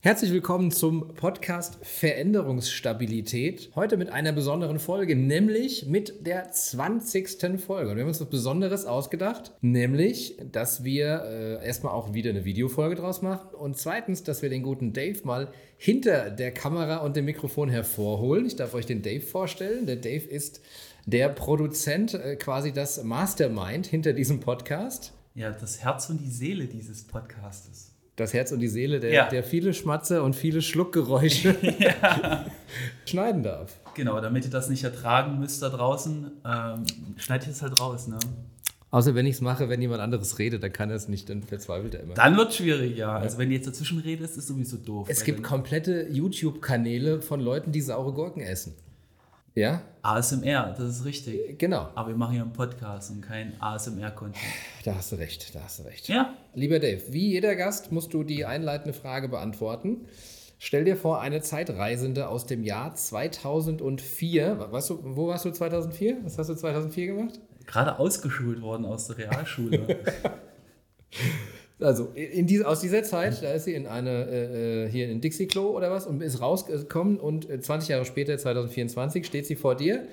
[0.00, 3.70] Herzlich willkommen zum Podcast Veränderungsstabilität.
[3.74, 7.60] Heute mit einer besonderen Folge, nämlich mit der 20.
[7.60, 7.90] Folge.
[7.90, 12.44] Und wir haben uns was Besonderes ausgedacht, nämlich, dass wir äh, erstmal auch wieder eine
[12.44, 17.16] Videofolge draus machen und zweitens, dass wir den guten Dave mal hinter der Kamera und
[17.16, 18.46] dem Mikrofon hervorholen.
[18.46, 19.86] Ich darf euch den Dave vorstellen.
[19.86, 20.60] Der Dave ist
[21.06, 25.12] der Produzent, äh, quasi das Mastermind hinter diesem Podcast.
[25.34, 29.28] Ja, das Herz und die Seele dieses Podcastes das Herz und die Seele, der, ja.
[29.28, 32.44] der viele Schmatze und viele Schluckgeräusche ja.
[33.06, 33.78] schneiden darf.
[33.94, 36.84] Genau, damit ihr das nicht ertragen müsst da draußen, ähm,
[37.16, 38.08] schneidet ihr es halt raus.
[38.08, 38.18] Ne?
[38.90, 41.42] Außer wenn ich es mache, wenn jemand anderes redet, dann kann er es nicht, dann
[41.42, 42.14] verzweifelt er immer.
[42.14, 43.16] Dann wird es schwierig, ja.
[43.16, 45.08] Also wenn du jetzt dazwischen redest, ist sowieso doof.
[45.10, 48.74] Es gibt komplette YouTube-Kanäle von Leuten, die saure Gurken essen.
[49.58, 49.82] Ja?
[50.02, 51.58] ASMR, das ist richtig.
[51.58, 51.88] Genau.
[51.94, 54.36] Aber wir machen hier einen Podcast und kein ASMR-Content.
[54.84, 56.08] Da hast du recht, da hast du recht.
[56.08, 56.34] Ja.
[56.54, 60.06] Lieber Dave, wie jeder Gast musst du die einleitende Frage beantworten.
[60.58, 64.72] Stell dir vor, eine Zeitreisende aus dem Jahr 2004.
[64.72, 66.18] Weißt du, wo warst du 2004?
[66.24, 67.40] Was hast du 2004 gemacht?
[67.66, 69.98] Gerade ausgeschult worden aus der Realschule.
[71.80, 75.20] Also in die, aus dieser Zeit, da ist sie in eine, äh, äh hier in
[75.20, 79.76] Dixie-Klo oder was und ist rausgekommen und 20 äh, Jahre später, 2024, steht sie vor
[79.76, 80.06] dir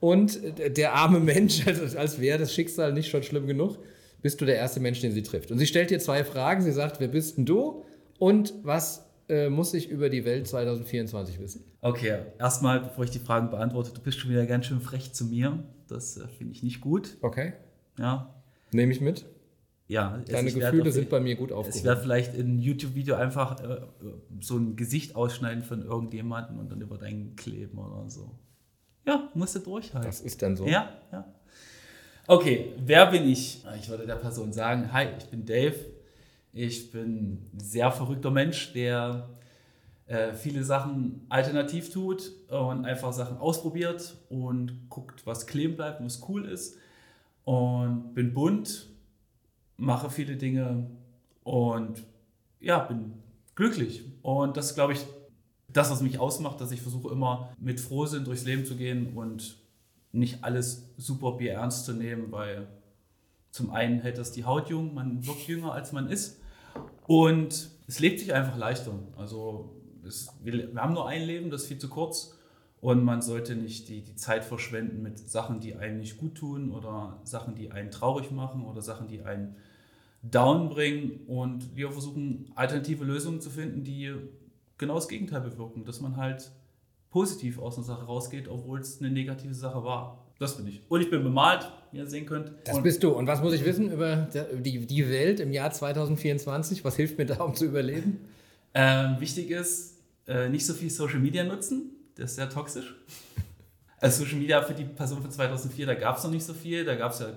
[0.00, 3.78] und äh, der arme Mensch, als, als wäre das Schicksal nicht schon schlimm genug,
[4.22, 5.50] bist du der erste Mensch, den sie trifft.
[5.50, 6.62] Und sie stellt dir zwei Fragen.
[6.62, 7.84] Sie sagt, wer bist denn du
[8.18, 11.64] und was äh, muss ich über die Welt 2024 wissen?
[11.82, 15.26] Okay, erstmal, bevor ich die Fragen beantworte, du bist schon wieder ganz schön frech zu
[15.26, 15.62] mir.
[15.88, 17.16] Das äh, finde ich nicht gut.
[17.20, 17.52] Okay.
[17.98, 18.34] Ja.
[18.72, 19.26] Nehme ich mit
[19.90, 21.76] ja, deine Gefühle sind bei mir gut aufgehoben.
[21.76, 23.80] Es wäre vielleicht in einem YouTube-Video einfach äh,
[24.40, 28.30] so ein Gesicht ausschneiden von irgendjemandem und dann über deinen kleben oder so.
[29.04, 30.08] Ja, musst du durchhalten.
[30.08, 30.64] Das ist dann so.
[30.64, 31.24] Ja, ja.
[32.28, 33.64] Okay, wer bin ich?
[33.80, 35.74] Ich würde der Person sagen, hi, ich bin Dave.
[36.52, 39.28] Ich bin ein sehr verrückter Mensch, der
[40.06, 46.06] äh, viele Sachen alternativ tut und einfach Sachen ausprobiert und guckt, was kleben bleibt und
[46.06, 46.76] was cool ist.
[47.42, 48.89] Und bin bunt,
[49.80, 50.86] mache viele Dinge
[51.42, 52.04] und
[52.60, 53.14] ja, bin
[53.54, 54.04] glücklich.
[54.22, 55.04] Und das ist, glaube ich,
[55.68, 59.56] das, was mich ausmacht, dass ich versuche immer mit Frohsinn durchs Leben zu gehen und
[60.12, 62.68] nicht alles super Bier ernst zu nehmen, weil
[63.50, 66.40] zum einen hält das die Haut jung, man wird jünger, als man ist.
[67.06, 68.92] Und es lebt sich einfach leichter.
[69.16, 69.76] Also
[70.06, 72.36] es, wir, wir haben nur ein Leben, das ist viel zu kurz.
[72.80, 76.70] Und man sollte nicht die, die Zeit verschwenden mit Sachen, die einen nicht gut tun
[76.70, 79.56] oder Sachen, die einen traurig machen oder Sachen, die einen
[80.22, 84.12] down bringen und wir versuchen alternative Lösungen zu finden, die
[84.78, 86.50] genau das Gegenteil bewirken, dass man halt
[87.10, 90.26] positiv aus einer Sache rausgeht, obwohl es eine negative Sache war.
[90.38, 90.80] Das bin ich.
[90.88, 92.52] Und ich bin bemalt, wie ihr sehen könnt.
[92.64, 93.10] Das und bist du.
[93.10, 94.28] Und was muss ich wissen über
[94.58, 96.82] die, die Welt im Jahr 2024?
[96.82, 98.20] Was hilft mir da, um zu überleben?
[98.72, 101.90] Ähm, wichtig ist, äh, nicht so viel Social Media nutzen.
[102.14, 102.94] Das ist sehr toxisch.
[104.02, 106.86] Also Social Media für die Person von 2004, da gab es noch nicht so viel.
[106.86, 107.34] Da gab es ja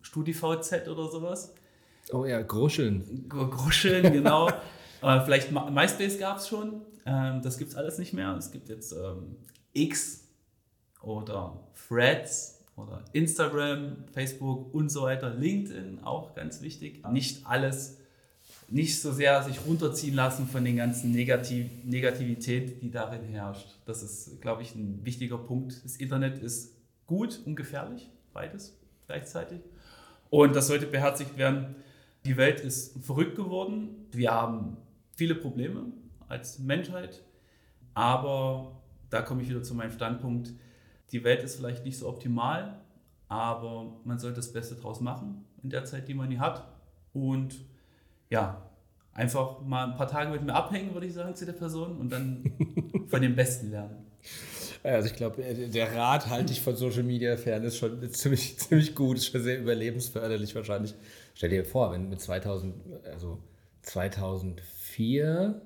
[0.00, 1.52] StudiVZ oder sowas.
[2.10, 3.28] Oh ja, Gruscheln.
[3.28, 4.48] Gruscheln, genau.
[5.02, 6.82] äh, vielleicht MySpace gab es schon.
[7.06, 8.34] Ähm, das gibt es alles nicht mehr.
[8.36, 9.36] Es gibt jetzt ähm,
[9.72, 10.24] X
[11.02, 15.30] oder Threads oder Instagram, Facebook und so weiter.
[15.30, 17.02] LinkedIn auch ganz wichtig.
[17.10, 17.98] Nicht alles,
[18.68, 23.68] nicht so sehr sich runterziehen lassen von den ganzen Negativ Negativität, die darin herrscht.
[23.84, 25.84] Das ist, glaube ich, ein wichtiger Punkt.
[25.84, 26.76] Das Internet ist
[27.06, 28.76] gut und gefährlich, beides
[29.06, 29.60] gleichzeitig.
[30.30, 31.74] Und das sollte beherzigt werden.
[32.24, 34.06] Die Welt ist verrückt geworden.
[34.12, 34.76] Wir haben
[35.16, 35.86] viele Probleme
[36.28, 37.22] als Menschheit.
[37.94, 40.52] Aber da komme ich wieder zu meinem Standpunkt.
[41.10, 42.80] Die Welt ist vielleicht nicht so optimal,
[43.28, 46.66] aber man sollte das Beste draus machen in der Zeit, die man hier hat.
[47.12, 47.54] Und
[48.30, 48.62] ja,
[49.12, 52.10] einfach mal ein paar Tage mit mir abhängen, würde ich sagen, zu der Person und
[52.10, 52.44] dann
[53.08, 54.06] von dem Besten lernen.
[54.82, 58.94] Also ich glaube, der Rat halte ich von Social Media fern, ist schon ziemlich, ziemlich
[58.94, 60.94] gut, ist schon sehr überlebensförderlich wahrscheinlich.
[61.34, 63.38] Stell dir vor, wenn mit 2000, also
[63.82, 65.60] 2004,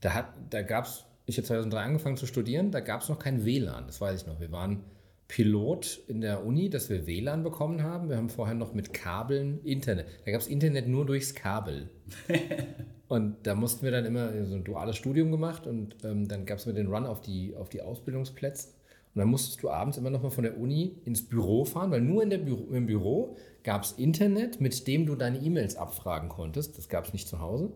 [0.00, 3.18] da, hat, da gab es, ich habe 2003 angefangen zu studieren, da gab es noch
[3.18, 4.40] kein WLAN, das weiß ich noch.
[4.40, 4.84] Wir waren
[5.28, 8.08] Pilot in der Uni, dass wir WLAN bekommen haben.
[8.08, 10.06] Wir haben vorher noch mit Kabeln Internet.
[10.24, 11.88] Da gab es Internet nur durchs Kabel.
[13.08, 16.58] und da mussten wir dann immer so ein duales Studium gemacht und ähm, dann gab
[16.58, 18.68] es mir den Run auf die, auf die Ausbildungsplätze.
[19.14, 22.00] Und dann musstest du abends immer noch mal von der Uni ins Büro fahren, weil
[22.00, 26.28] nur in der Büro, im Büro gab es Internet, mit dem du deine E-Mails abfragen
[26.28, 26.76] konntest.
[26.78, 27.72] Das gab es nicht zu Hause.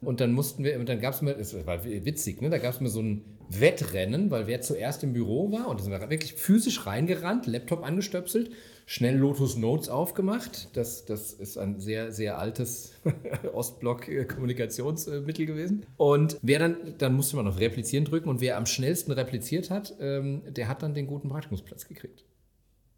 [0.00, 2.50] Und dann mussten wir, und dann gab es mir, es war witzig, ne?
[2.50, 5.84] da gab es mir so ein Wettrennen, weil wer zuerst im Büro war und da
[5.84, 8.50] sind wir wirklich physisch reingerannt, Laptop angestöpselt,
[8.86, 10.68] schnell Lotus Notes aufgemacht.
[10.76, 12.92] Das, das ist ein sehr, sehr altes
[13.52, 15.86] Ostblock-Kommunikationsmittel gewesen.
[15.96, 19.94] Und wer dann, dann musste man auf Replizieren drücken und wer am schnellsten repliziert hat,
[19.98, 22.24] ähm, der hat dann den guten Praktikumsplatz gekriegt.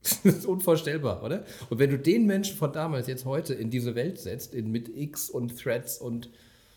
[0.02, 1.44] Das ist unvorstellbar, oder?
[1.68, 4.88] Und wenn du den Menschen von damals jetzt heute in diese Welt setzt, in, mit
[4.88, 6.30] X und Threads und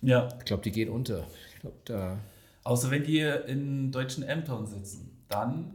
[0.04, 0.30] Ja.
[0.40, 1.26] ich glaube, die gehen unter.
[1.56, 2.20] Ich glaube, da.
[2.64, 5.10] Außer wenn die in deutschen Ämtern sitzen.
[5.30, 5.74] Dann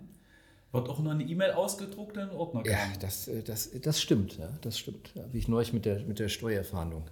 [0.72, 2.92] wird auch nur eine E-Mail ausgedruckt in den Ordner Ja, gegangen.
[3.00, 5.12] das, äh, das, das stimmt, ja, das stimmt.
[5.14, 7.04] Ja, wie ich neulich mit der, mit der Steuerfahndung.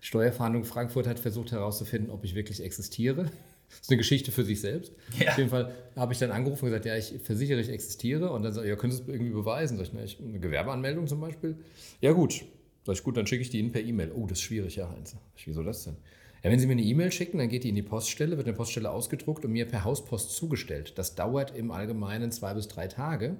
[0.00, 3.24] Steuerfahndung Frankfurt hat versucht herauszufinden, ob ich wirklich existiere.
[3.70, 4.92] Das ist eine Geschichte für sich selbst.
[5.18, 5.30] Ja.
[5.30, 8.30] Auf jeden Fall habe ich dann angerufen und gesagt, ja, ich versichere, ich existiere.
[8.32, 9.76] Und dann sagt, ja, können Sie es irgendwie beweisen?
[9.76, 11.56] Sag ich, na, ich, eine Gewerbeanmeldung zum Beispiel?
[12.00, 12.44] Ja, gut.
[12.84, 14.10] Sag ich, gut, dann schicke ich die Ihnen per E-Mail.
[14.12, 15.14] Oh, das ist schwierig, ja, Heinz.
[15.44, 15.96] Wieso das denn?
[16.42, 18.52] Ja, wenn Sie mir eine E-Mail schicken, dann geht die in die Poststelle, wird in
[18.52, 20.96] der Poststelle ausgedruckt und mir per Hauspost zugestellt.
[20.96, 23.36] Das dauert im Allgemeinen zwei bis drei Tage.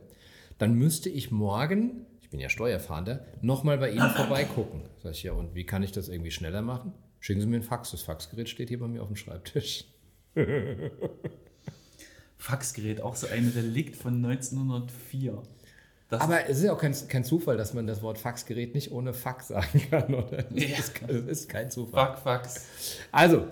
[0.58, 4.82] Dann müsste ich morgen, ich bin ja Steuerfahnder, nochmal bei Ihnen vorbeigucken.
[5.02, 6.92] Sag ich, ja, und wie kann ich das irgendwie schneller machen?
[7.20, 7.90] Schicken Sie mir ein Fax.
[7.92, 9.84] Das Faxgerät steht hier bei mir auf dem Schreibtisch.
[12.36, 15.42] Faxgerät, auch so ein Relikt von 1904.
[16.10, 18.90] Das Aber es ist ja auch kein, kein Zufall, dass man das Wort Faxgerät nicht
[18.92, 20.42] ohne Fax sagen kann, oder?
[20.50, 20.76] Das, Ja.
[20.78, 22.08] ist, das ist kein Zufall.
[22.14, 22.66] Fuck, Fax.
[23.12, 23.44] Also,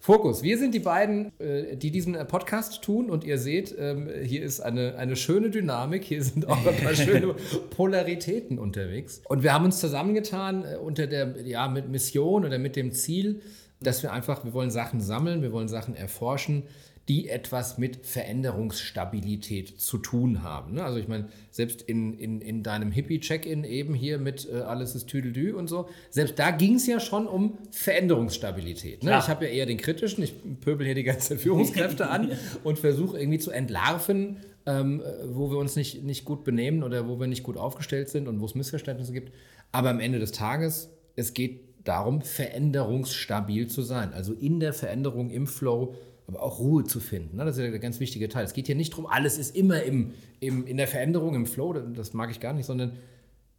[0.00, 0.42] Fokus.
[0.44, 4.60] Wir sind die beiden, äh, die diesen Podcast tun und ihr seht, ähm, hier ist
[4.60, 7.34] eine, eine schöne Dynamik, hier sind auch ein paar schöne
[7.76, 9.20] Polaritäten unterwegs.
[9.28, 13.40] Und wir haben uns zusammengetan äh, unter der, ja, mit Mission oder mit dem Ziel,
[13.80, 16.62] dass wir einfach, wir wollen Sachen sammeln, wir wollen Sachen erforschen,
[17.08, 20.74] die etwas mit Veränderungsstabilität zu tun haben.
[20.74, 20.84] ne?
[20.84, 25.06] Also ich meine, selbst in, in, in deinem Hippie-Check-In eben hier mit äh, alles ist
[25.06, 29.04] Tüdeldü und so, selbst da ging es ja schon um Veränderungsstabilität.
[29.04, 29.18] Ne?
[29.20, 32.32] Ich habe ja eher den kritischen, ich pöbel hier die ganze Führungskräfte an
[32.64, 37.20] und versuche irgendwie zu entlarven, ähm, wo wir uns nicht, nicht gut benehmen oder wo
[37.20, 39.32] wir nicht gut aufgestellt sind und wo es Missverständnisse gibt.
[39.70, 44.12] Aber am Ende des Tages, es geht darum, veränderungsstabil zu sein.
[44.12, 45.94] Also in der Veränderung, im Flow,
[46.26, 47.36] aber auch Ruhe zu finden.
[47.36, 47.44] ne?
[47.44, 48.44] Das ist ja der ganz wichtige Teil.
[48.44, 51.72] Es geht hier nicht darum, alles ist immer im, im, in der Veränderung, im Flow,
[51.72, 52.98] das mag ich gar nicht, sondern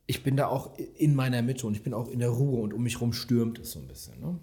[0.06, 2.74] ich bin da auch in meiner Mitte und ich bin auch in der Ruhe und
[2.74, 4.20] um mich rum stürmt es so ein bisschen.
[4.20, 4.40] Ne?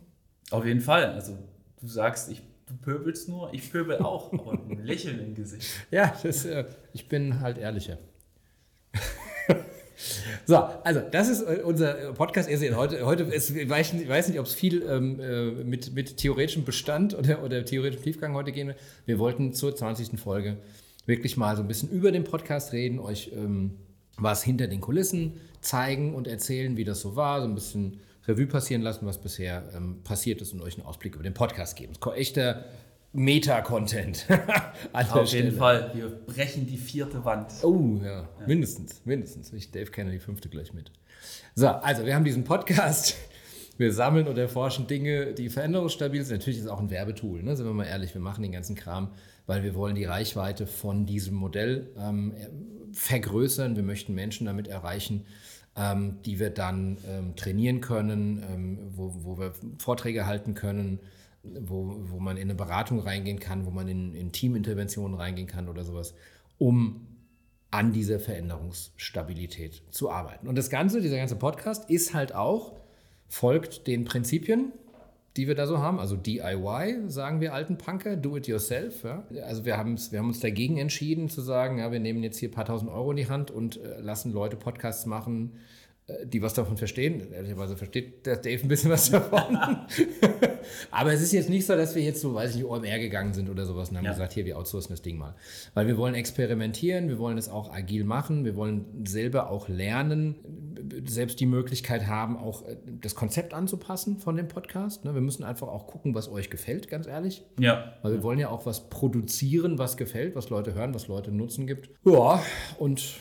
[0.50, 1.06] Auf jeden Fall.
[1.06, 1.38] Also,
[1.80, 5.70] du sagst, ich, du pöbelst nur, ich pöbel auch, aber ein Lächeln im Gesicht.
[5.90, 7.98] Ja, das, äh, ich bin halt ehrlicher.
[10.46, 12.48] So, also das ist äh, unser Podcast.
[12.48, 16.16] Ihr seht, heute, heute ist, ich weiß nicht, ob es viel ähm, äh, mit, mit
[16.16, 18.78] theoretischem Bestand oder, oder theoretischem Tiefgang heute gehen wird.
[19.06, 20.18] Wir wollten zur 20.
[20.18, 20.58] Folge
[21.06, 23.78] wirklich mal so ein bisschen über den Podcast reden, euch ähm,
[24.16, 28.46] was hinter den Kulissen zeigen und erzählen, wie das so war, so ein bisschen Revue
[28.46, 31.92] passieren lassen, was bisher ähm, passiert ist und euch einen Ausblick über den Podcast geben.
[32.14, 32.64] Echter
[33.14, 34.26] Meta-Content.
[34.92, 35.52] Auf jeden Stelle.
[35.52, 35.90] Fall.
[35.94, 37.52] Wir brechen die vierte Wand.
[37.62, 38.28] Oh, ja.
[38.46, 39.52] Mindestens, mindestens.
[39.52, 40.90] Ich, Dave kenne die fünfte gleich mit.
[41.54, 43.16] So, also wir haben diesen Podcast.
[43.76, 46.38] Wir sammeln und erforschen Dinge, die veränderungsstabil sind.
[46.38, 47.56] Natürlich ist es auch ein Werbetool, ne?
[47.56, 48.14] sind wir mal ehrlich.
[48.14, 49.08] Wir machen den ganzen Kram,
[49.46, 52.34] weil wir wollen die Reichweite von diesem Modell ähm,
[52.92, 53.74] vergrößern.
[53.74, 55.24] Wir möchten Menschen damit erreichen,
[55.76, 61.00] ähm, die wir dann ähm, trainieren können, ähm, wo, wo wir Vorträge halten können,
[61.60, 65.68] wo, wo man in eine Beratung reingehen kann, wo man in, in Teaminterventionen reingehen kann
[65.68, 66.14] oder sowas,
[66.58, 67.06] um
[67.70, 70.46] an dieser Veränderungsstabilität zu arbeiten.
[70.46, 72.76] Und das Ganze, dieser ganze Podcast ist halt auch,
[73.28, 74.72] folgt den Prinzipien,
[75.36, 75.98] die wir da so haben.
[75.98, 79.02] Also DIY, sagen wir alten Punker, do it yourself.
[79.02, 79.24] Ja?
[79.44, 82.52] Also wir, wir haben uns dagegen entschieden zu sagen, ja, wir nehmen jetzt hier ein
[82.52, 85.54] paar tausend Euro in die Hand und äh, lassen Leute Podcasts machen,
[86.06, 87.32] äh, die was davon verstehen.
[87.32, 89.58] Ehrlicherweise versteht der Dave ein bisschen was davon.
[90.90, 93.32] Aber es ist jetzt nicht so, dass wir jetzt so, weiß ich nicht, OMR gegangen
[93.34, 94.12] sind oder sowas und haben Ja.
[94.12, 95.34] gesagt, hier, wir outsourcen das Ding mal.
[95.74, 100.36] Weil wir wollen experimentieren, wir wollen es auch agil machen, wir wollen selber auch lernen,
[101.06, 105.04] selbst die Möglichkeit haben, auch äh, das Konzept anzupassen von dem Podcast.
[105.04, 105.14] ne?
[105.14, 107.42] Wir müssen einfach auch gucken, was euch gefällt, ganz ehrlich.
[107.58, 107.94] Ja.
[108.02, 111.66] Weil wir wollen ja auch was produzieren, was gefällt, was Leute hören, was Leute Nutzen
[111.66, 111.88] gibt.
[112.04, 112.42] Ja,
[112.78, 113.14] und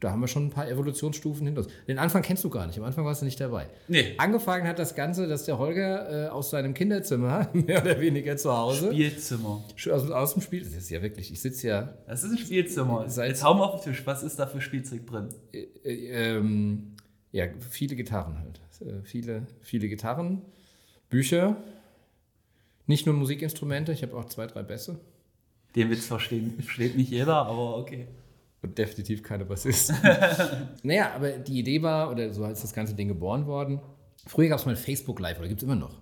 [0.00, 1.72] da haben wir schon ein paar Evolutionsstufen hinter uns.
[1.88, 2.78] Den Anfang kennst du gar nicht.
[2.78, 3.68] Am Anfang warst du nicht dabei.
[3.88, 4.14] Nee.
[4.18, 8.54] Angefangen hat das Ganze, dass der Holger äh, aus seinem Kinderzimmer, mehr oder weniger zu
[8.56, 9.64] Hause, Spielzimmer.
[9.90, 13.08] aus, aus dem Spiel, das ist ja wirklich, ich sitze ja, Das ist ein Spielzimmer.
[13.08, 14.02] Seit- Jetzt hau mal auf den Tisch.
[14.06, 15.28] Was ist da für Spielzeug drin?
[15.52, 16.92] äh, ähm,
[17.32, 18.60] ja, viele Gitarren halt.
[18.80, 20.42] Äh, viele, viele Gitarren,
[21.08, 21.56] Bücher,
[22.86, 24.98] nicht nur Musikinstrumente, ich habe auch zwei, drei Bässe.
[25.74, 28.06] Den Witz verstehen, versteht nicht jeder, aber okay.
[28.62, 29.96] Und definitiv keine Bassisten.
[30.82, 33.80] naja, aber die Idee war, oder so ist das ganze Ding geboren worden.
[34.26, 36.00] Früher gab es mal Facebook Live, oder gibt es immer noch.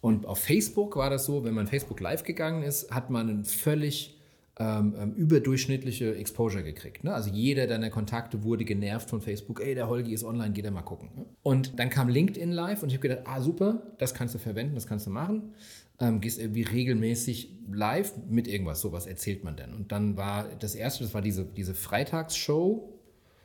[0.00, 3.44] Und auf Facebook war das so, wenn man Facebook live gegangen ist, hat man einen
[3.44, 4.18] völlig
[4.58, 7.04] ähm, ähm, überdurchschnittliche Exposure gekriegt.
[7.04, 7.14] Ne?
[7.14, 9.60] Also jeder deiner Kontakte wurde genervt von Facebook.
[9.60, 11.08] Ey, der Holgi ist online, geh da mal gucken.
[11.16, 11.24] Ne?
[11.42, 14.74] Und dann kam LinkedIn live und ich habe gedacht, ah super, das kannst du verwenden,
[14.74, 15.54] das kannst du machen.
[16.00, 19.72] Ähm, gehst irgendwie regelmäßig live mit irgendwas, sowas erzählt man denn.
[19.72, 22.88] Und dann war das erste, das war diese, diese Freitagsshow,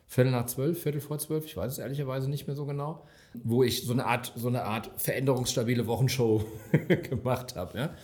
[0.08, 3.06] Viertel nach zwölf, Viertel vor zwölf, ich weiß es ehrlicherweise nicht mehr so genau,
[3.44, 6.46] wo ich so eine Art, so eine Art veränderungsstabile Wochenshow
[7.10, 7.78] gemacht habe.
[7.78, 7.96] Ja?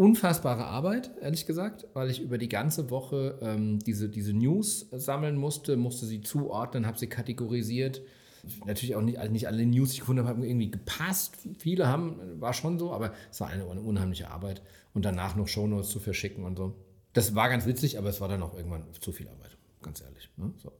[0.00, 5.36] unfassbare Arbeit, ehrlich gesagt, weil ich über die ganze Woche ähm, diese, diese News sammeln
[5.36, 8.00] musste, musste sie zuordnen, habe sie kategorisiert.
[8.66, 11.36] Natürlich auch nicht, also nicht alle News, die ich gefunden habe, haben irgendwie gepasst.
[11.58, 14.62] Viele haben, war schon so, aber es war eine, eine unheimliche Arbeit.
[14.92, 16.74] Und danach noch Shownotes zu verschicken und so.
[17.12, 20.30] Das war ganz witzig, aber es war dann auch irgendwann zu viel Arbeit, ganz ehrlich.
[20.36, 20.52] Ne?
[20.56, 20.72] So.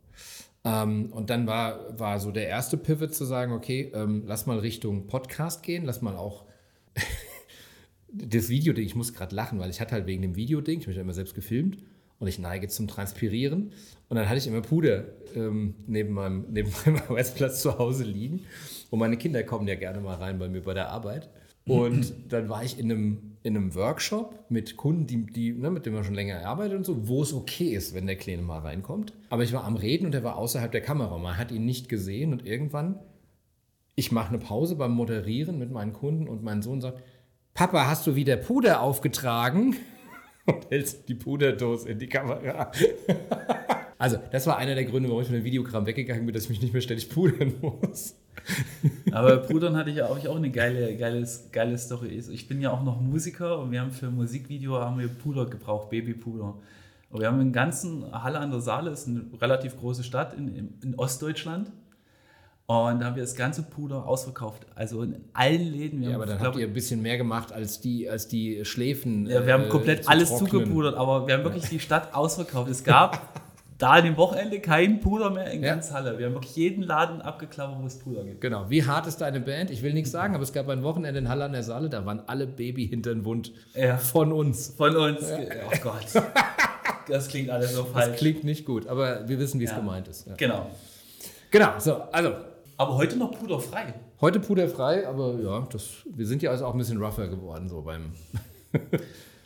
[0.65, 4.59] Ähm, und dann war, war so der erste Pivot zu sagen, okay, ähm, lass mal
[4.59, 6.45] Richtung Podcast gehen, lass mal auch
[8.13, 10.93] das Video-Ding, ich muss gerade lachen, weil ich hatte halt wegen dem Video-Ding, ich habe
[10.93, 11.79] mich immer selbst gefilmt
[12.21, 13.73] und ich neige zum Transpirieren.
[14.09, 18.43] Und dann hatte ich immer Puder ähm, neben, meinem, neben meinem Arbeitsplatz zu Hause liegen.
[18.91, 21.29] Und meine Kinder kommen ja gerne mal rein bei mir bei der Arbeit.
[21.67, 25.87] Und dann war ich in einem, in einem Workshop mit Kunden, die, die, ne, mit
[25.87, 28.59] denen man schon länger arbeitet und so, wo es okay ist, wenn der Kleine mal
[28.59, 29.15] reinkommt.
[29.31, 31.17] Aber ich war am Reden und er war außerhalb der Kamera.
[31.19, 32.99] Man hat ihn nicht gesehen und irgendwann,
[33.95, 37.03] ich mache eine Pause beim Moderieren mit meinen Kunden und mein Sohn sagt,
[37.55, 39.77] Papa, hast du wieder Puder aufgetragen?
[40.55, 42.71] Und hältst die Puderdose in die Kamera.
[44.01, 46.49] Also, das war einer der Gründe, warum ich von dem Videokram weggegangen bin, dass ich
[46.49, 48.17] mich nicht mehr ständig pudern muss.
[49.13, 52.09] Aber Pudern hatte ich auch, auch eine geile, geiles, geile Story.
[52.09, 55.45] Ich bin ja auch noch Musiker und wir haben für ein Musikvideo haben wir Puder
[55.45, 56.55] gebraucht, Babypuder.
[57.11, 60.79] Und wir haben einen ganzen Halle an der Saale, ist eine relativ große Stadt in,
[60.83, 61.71] in Ostdeutschland.
[62.71, 64.65] Und da haben wir das ganze Puder ausverkauft.
[64.77, 66.05] Also in allen Läden.
[66.05, 69.27] ja, aber dann glaub, habt ihr ein bisschen mehr gemacht als die, als die Schläfen.
[69.27, 70.51] Ja, wir haben äh, komplett zu alles trocknen.
[70.51, 72.71] zugepudert, aber wir haben wirklich die Stadt ausverkauft.
[72.71, 73.21] Es gab
[73.79, 75.75] da an dem Wochenende kein Puder mehr in ja.
[75.75, 76.17] ganz Halle.
[76.17, 78.41] Wir haben wirklich jeden Laden abgeklappert, wo es Puder gibt.
[78.41, 78.71] Genau.
[78.71, 79.73] Wie hart ist deine Band?
[79.73, 82.07] Ich will nichts sagen, aber es gab ein Wochenende in Halle an der Saale, da
[82.07, 83.97] waren alle Baby hintern Wund ja.
[83.97, 84.75] von uns.
[84.77, 85.29] Von uns.
[85.29, 85.39] Ja.
[85.67, 86.23] Oh Gott.
[87.09, 88.11] Das klingt alles so falsch.
[88.11, 90.29] Das klingt nicht gut, aber wir wissen, wie es gemeint ist.
[90.37, 90.71] Genau.
[91.51, 92.33] Genau, so, also
[92.81, 93.93] aber heute noch puderfrei.
[94.23, 97.83] Heute puderfrei, aber ja, das, wir sind ja also auch ein bisschen rougher geworden so
[97.83, 98.13] beim.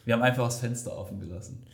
[0.05, 1.67] wir haben einfach das Fenster offen gelassen.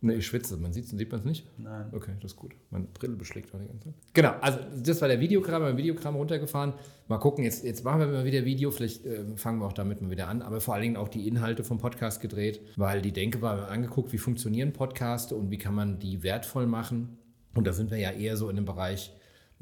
[0.00, 0.56] Ne, ich schwitze.
[0.56, 1.46] Man sieht es, sieht man es nicht?
[1.58, 1.90] Nein.
[1.92, 2.54] Okay, das ist gut.
[2.70, 3.94] Meine Brille beschlägt auch die ganze Zeit.
[4.14, 6.72] Genau, also das war der Videokram, wir haben Videokram runtergefahren.
[7.08, 10.00] Mal gucken, jetzt, jetzt machen wir mal wieder Video, vielleicht äh, fangen wir auch damit
[10.00, 13.12] mal wieder an, aber vor allen Dingen auch die Inhalte vom Podcast gedreht, weil die
[13.12, 17.18] Denke war angeguckt, wie funktionieren Podcasts und wie kann man die wertvoll machen.
[17.54, 19.12] Und da sind wir ja eher so in dem Bereich,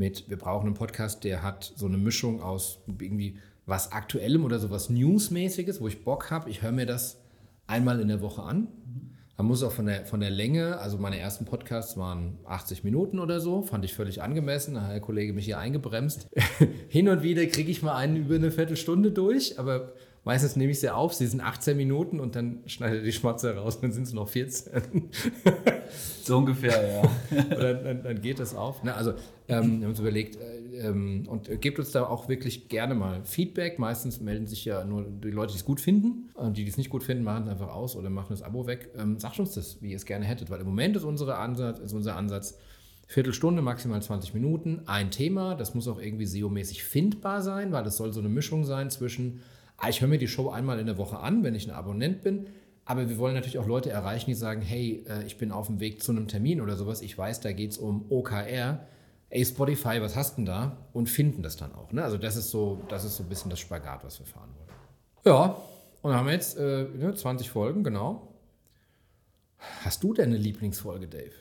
[0.03, 4.59] mit, wir brauchen einen Podcast, der hat so eine Mischung aus irgendwie was Aktuellem oder
[4.59, 6.51] so was Newsmäßiges, wo ich Bock habe.
[6.51, 7.21] Ich höre mir das
[7.69, 8.67] einmal in der Woche an.
[9.37, 13.21] Man muss auch von der, von der Länge, also meine ersten Podcasts waren 80 Minuten
[13.21, 14.75] oder so, fand ich völlig angemessen.
[14.75, 16.27] Da hat der Kollege mich hier eingebremst.
[16.89, 19.93] Hin und wieder kriege ich mal einen über eine Viertelstunde durch, aber
[20.25, 23.57] Meistens nehme ich sie auf, sie sind 18 Minuten und dann schneide ich die Schmatze
[23.57, 25.11] raus, dann sind es noch 14.
[26.23, 27.43] so ungefähr, ja.
[27.51, 28.85] dann, dann, dann, geht das auf.
[28.85, 28.95] Ne?
[28.95, 29.15] Also
[29.49, 33.25] ähm, wir haben uns überlegt äh, ähm, und gebt uns da auch wirklich gerne mal
[33.25, 33.81] Feedback.
[33.81, 36.31] Meistens melden sich ja nur die Leute, die es gut finden.
[36.35, 38.69] Und die, die es nicht gut finden, machen es einfach aus oder machen das Abo
[38.69, 38.91] weg.
[38.97, 41.81] Ähm, sagt uns das, wie ihr es gerne hättet, weil im Moment ist, unsere Ansatz,
[41.81, 42.57] ist unser Ansatz,
[43.09, 45.57] Viertelstunde, maximal 20 Minuten, ein Thema.
[45.57, 49.41] Das muss auch irgendwie SEO-mäßig findbar sein, weil es soll so eine Mischung sein zwischen
[49.89, 52.47] ich höre mir die Show einmal in der Woche an, wenn ich ein Abonnent bin.
[52.85, 55.81] Aber wir wollen natürlich auch Leute erreichen, die sagen, hey, äh, ich bin auf dem
[55.81, 57.01] Weg zu einem Termin oder sowas.
[57.01, 58.87] Ich weiß, da geht es um OKR.
[59.31, 60.77] Ey, Spotify, was hast denn da?
[60.93, 61.93] Und finden das dann auch.
[61.93, 62.03] Ne?
[62.03, 64.69] Also das ist, so, das ist so ein bisschen das Spagat, was wir fahren wollen.
[65.25, 65.57] Ja,
[66.03, 68.29] und dann haben wir jetzt äh, 20 ne, Folgen, genau.
[69.85, 71.33] Hast du denn eine Lieblingsfolge, Dave?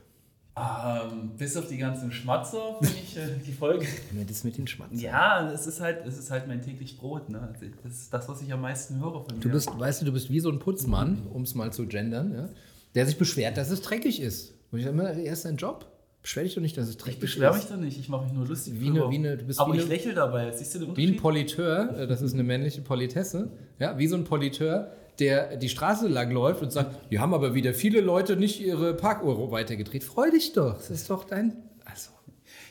[0.57, 3.85] Ähm, bis auf die ganzen Schmatzer finde ich äh, die Folge.
[4.27, 4.99] Das mit den Schmatzern.
[4.99, 7.29] Ja, es ist halt, es ist halt mein täglich Brot.
[7.29, 7.39] Ne?
[7.53, 9.41] Also, das ist das, was ich am meisten höre von mir.
[9.41, 12.33] Du bist, weißt du, du bist wie so ein Putzmann, um es mal zu gendern,
[12.33, 12.49] ja?
[12.95, 14.53] der sich beschwert, dass es dreckig ist.
[14.71, 15.87] Und ich sage immer, er ist ein Job.
[16.21, 17.23] Beschwer dich doch nicht, dass es dreckig ist.
[17.23, 18.73] Ich beschwere mich doch nicht, ich mache mich nur lustig.
[18.77, 20.97] Wie eine, wie eine, du bist Aber wie ich lächle dabei, siehst du den?
[20.97, 25.55] Wie ein Politeur, äh, das ist eine männliche Politesse, ja, wie so ein Politeur, der
[25.55, 29.51] die Straße lang läuft und sagt, die haben aber wieder viele Leute nicht ihre Parkuhr
[29.51, 30.03] weitergedreht.
[30.03, 31.55] Freu dich doch, das ist doch dein...
[31.85, 32.09] Also.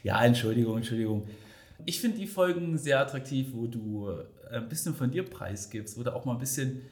[0.02, 1.26] Ja, Entschuldigung, Entschuldigung.
[1.87, 4.09] Ich finde die Folgen sehr attraktiv, wo du
[4.50, 6.83] äh, ein bisschen von dir preisgibst, wo du auch mal ein bisschen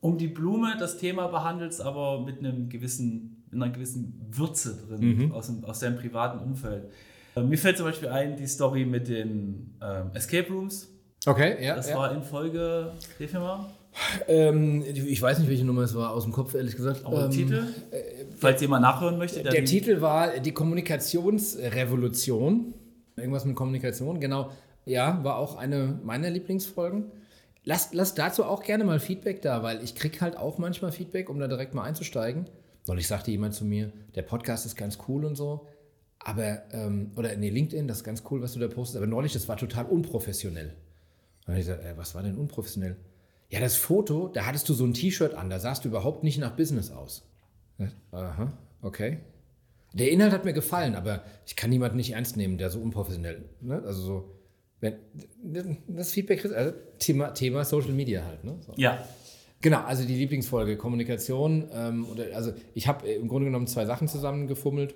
[0.00, 5.16] um die Blume das Thema behandelst, aber mit einem gewissen, mit einer gewissen Würze drin
[5.16, 5.32] mhm.
[5.32, 6.90] aus, dem, aus deinem privaten Umfeld.
[7.34, 10.88] Äh, mir fällt zum Beispiel ein die Story mit den ähm, Escape Rooms.
[11.24, 11.74] Okay, ja.
[11.74, 11.96] Das ja.
[11.96, 13.66] war in Folge, hilf mir mal.
[14.28, 17.04] Ähm, ich weiß nicht, welche Nummer es war aus dem Kopf, ehrlich gesagt.
[17.04, 17.64] Aber ähm, Titel?
[18.36, 19.42] Falls jemand nachhören möchte.
[19.42, 22.74] Der Titel war Die Kommunikationsrevolution.
[23.16, 24.50] Irgendwas mit Kommunikation, genau.
[24.84, 27.06] Ja, war auch eine meiner Lieblingsfolgen.
[27.64, 31.28] Lass, lass dazu auch gerne mal Feedback da, weil ich kriege halt auch manchmal Feedback,
[31.28, 32.46] um da direkt mal einzusteigen.
[32.86, 35.66] Neulich sagte jemand zu mir, der Podcast ist ganz cool und so,
[36.20, 39.32] aber, ähm, oder nee, LinkedIn, das ist ganz cool, was du da postest, aber neulich,
[39.32, 40.74] das war total unprofessionell.
[41.48, 42.96] Und ich gesagt, äh, was war denn unprofessionell?
[43.48, 46.38] Ja, das Foto, da hattest du so ein T-Shirt an, da sahst du überhaupt nicht
[46.38, 47.28] nach Business aus.
[48.10, 49.18] Aha, okay.
[49.92, 53.44] Der Inhalt hat mir gefallen, aber ich kann niemanden nicht ernst nehmen, der so unprofessionell,
[53.60, 53.82] ne?
[53.86, 54.36] also so,
[54.80, 58.56] wenn, das Feedback, also Thema, Thema Social Media halt, ne?
[58.66, 58.74] So.
[58.76, 59.06] Ja.
[59.62, 61.68] Genau, also die Lieblingsfolge Kommunikation.
[61.72, 64.94] Ähm, oder, also ich habe im Grunde genommen zwei Sachen zusammengefummelt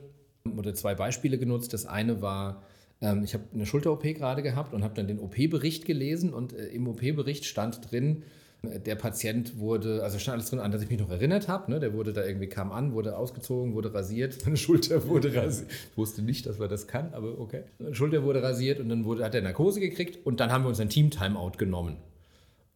[0.57, 1.73] oder zwei Beispiele genutzt.
[1.73, 2.63] Das eine war,
[3.01, 6.67] ähm, ich habe eine Schulter-OP gerade gehabt und habe dann den OP-Bericht gelesen und äh,
[6.67, 8.23] im OP-Bericht stand drin,
[8.63, 11.71] der Patient wurde, also stand alles drin, an das ich mich noch erinnert habe.
[11.71, 11.81] Ne?
[11.81, 15.71] Der wurde da irgendwie, kam an, wurde ausgezogen, wurde rasiert, meine Schulter wurde rasiert.
[15.91, 17.63] Ich wusste nicht, dass man das kann, aber okay.
[17.79, 20.69] Meine Schulter wurde rasiert und dann wurde, hat er Narkose gekriegt und dann haben wir
[20.69, 21.97] uns ein Team-Timeout genommen.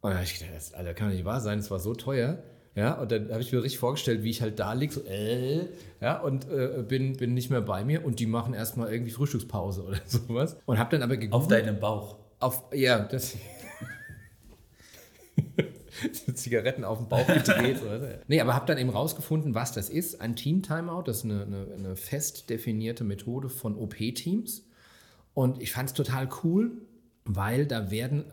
[0.01, 1.95] Und dann habe ich gedacht, das Alter, kann doch nicht wahr sein, das war so
[1.95, 2.39] teuer.
[2.77, 5.69] Ja, und dann habe ich mir richtig vorgestellt, wie ich halt da liege, so, äh,
[6.01, 9.85] ja, und äh, bin, bin nicht mehr bei mir und die machen erstmal irgendwie Frühstückspause
[9.85, 10.57] oder sowas.
[10.67, 11.35] Und habe dann aber gegoogelt.
[11.35, 12.17] Auf deinem Bauch.
[12.41, 13.37] Auf, ja, das.
[16.35, 17.83] Zigaretten auf dem Bauch gedreht.
[17.83, 18.21] Oder?
[18.27, 20.21] Nee, aber habe dann eben rausgefunden, was das ist.
[20.21, 24.67] Ein Team-Timeout, das ist eine, eine, eine fest definierte Methode von OP-Teams.
[25.35, 26.73] Und ich fand es total cool,
[27.25, 28.25] weil da werden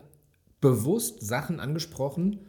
[0.60, 2.40] bewusst Sachen angesprochen,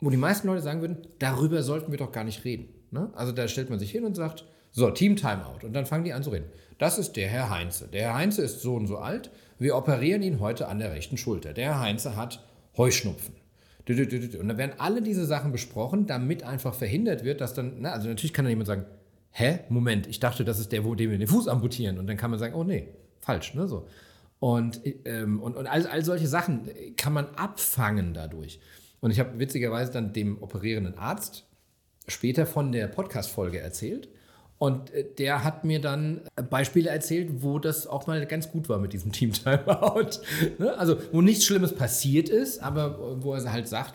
[0.00, 2.68] wo die meisten Leute sagen würden, darüber sollten wir doch gar nicht reden.
[2.90, 3.10] Ne?
[3.14, 5.64] Also da stellt man sich hin und sagt, so, Team Timeout.
[5.64, 6.46] Und dann fangen die an zu reden.
[6.78, 7.88] Das ist der Herr Heinze.
[7.88, 9.30] Der Herr Heinze ist so und so alt.
[9.58, 11.52] Wir operieren ihn heute an der rechten Schulter.
[11.52, 12.44] Der Herr Heinze hat
[12.76, 13.34] Heuschnupfen.
[13.88, 18.08] Und dann werden alle diese Sachen besprochen, damit einfach verhindert wird, dass dann, na, also
[18.08, 18.84] natürlich kann dann jemand sagen,
[19.30, 21.98] hä, Moment, ich dachte, das ist der, wo dem wir den Fuß amputieren.
[21.98, 22.88] Und dann kann man sagen, oh nee,
[23.20, 23.86] falsch, ne, so.
[24.40, 28.60] Und, ähm, und, und all, all solche Sachen kann man abfangen dadurch.
[29.00, 31.46] Und ich habe witzigerweise dann dem operierenden Arzt
[32.06, 34.08] später von der Podcast-Folge erzählt.
[34.58, 38.78] Und äh, der hat mir dann Beispiele erzählt, wo das auch mal ganz gut war
[38.78, 40.20] mit diesem Team Timeout.
[40.58, 40.76] Ne?
[40.78, 43.94] Also, wo nichts Schlimmes passiert ist, aber wo er halt sagt,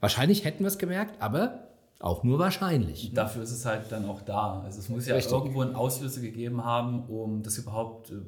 [0.00, 1.68] wahrscheinlich hätten wir es gemerkt, aber
[2.00, 3.12] auch nur wahrscheinlich.
[3.12, 4.60] Dafür ist es halt dann auch da.
[4.64, 5.32] Also es muss ja Richtig.
[5.32, 8.20] irgendwo einen Auslöser gegeben haben, um das überhaupt äh,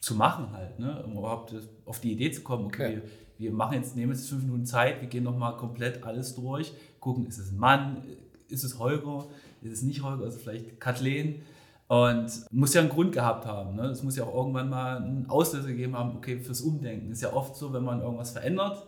[0.00, 1.02] zu machen halt, ne?
[1.04, 1.54] um überhaupt
[1.86, 2.90] auf die Idee zu kommen, okay, ja.
[2.90, 3.02] wir,
[3.38, 7.26] wir, machen jetzt, nehmen jetzt fünf Minuten Zeit, wir gehen nochmal komplett alles durch, gucken,
[7.26, 8.02] ist es ein Mann,
[8.48, 9.26] ist es Holger,
[9.62, 11.42] ist es nicht Holger, also vielleicht Kathleen.
[11.88, 13.76] Und muss ja einen Grund gehabt haben.
[13.76, 13.84] Ne?
[13.84, 17.12] Es muss ja auch irgendwann mal einen Auslöser gegeben haben, okay, fürs Umdenken.
[17.12, 18.84] Ist ja oft so, wenn man irgendwas verändert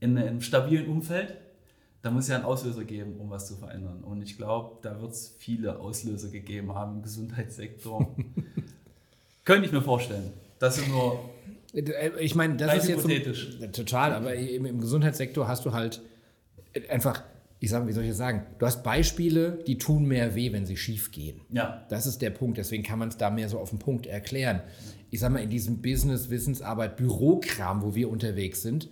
[0.00, 1.36] in einem stabilen Umfeld,
[2.00, 4.04] da muss es ja einen Auslöser geben, um was zu verändern.
[4.04, 8.14] Und ich glaube, da wird es viele Auslöser gegeben haben im Gesundheitssektor.
[9.44, 10.32] Könnte ich mir vorstellen.
[10.58, 11.18] Das sind nur.
[12.20, 13.76] Ich meine, das ist jetzt.
[13.76, 16.02] Total, aber im Gesundheitssektor hast du halt
[16.88, 17.22] einfach
[17.64, 18.46] ich sage, wie soll ich das sagen?
[18.58, 21.40] Du hast Beispiele, die tun mehr weh, wenn sie schief gehen.
[21.50, 21.86] Ja.
[21.88, 22.58] Das ist der Punkt.
[22.58, 24.60] Deswegen kann man es da mehr so auf den Punkt erklären.
[25.10, 28.88] Ich sage mal, in diesem Business, Wissensarbeit, Bürokram, wo wir unterwegs sind,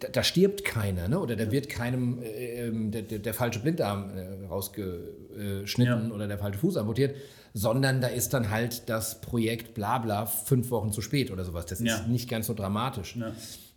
[0.00, 1.18] da, da stirbt keiner, ne?
[1.18, 6.14] oder da wird keinem äh, ähm, der, der, der, falsche Blindarm äh, rausgeschnitten ja.
[6.14, 7.16] oder der falsche Fuß amputiert,
[7.52, 11.66] sondern da ist dann halt das Projekt bla bla fünf Wochen zu spät oder sowas.
[11.66, 11.96] Das ja.
[11.96, 13.18] ist nicht ganz so dramatisch.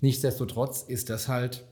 [0.02, 1.66] Nichtsdestotrotz ist das halt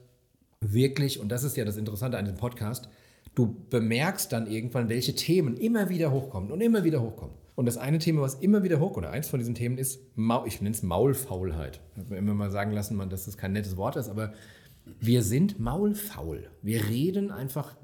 [0.71, 2.88] wirklich, und das ist ja das Interessante an diesem Podcast,
[3.36, 7.36] du bemerkst dann irgendwann, welche Themen immer wieder hochkommen und immer wieder hochkommen.
[7.56, 9.99] Und das eine Thema, was immer wieder hochkommt, oder eins von diesen Themen ist,
[10.45, 11.82] ich nenne es Maulfaulheit.
[11.93, 14.34] Ich habe mir immer mal sagen lassen, dass das kein nettes Wort ist, aber
[14.99, 16.49] wir sind maulfaul.
[16.62, 17.76] Wir reden einfach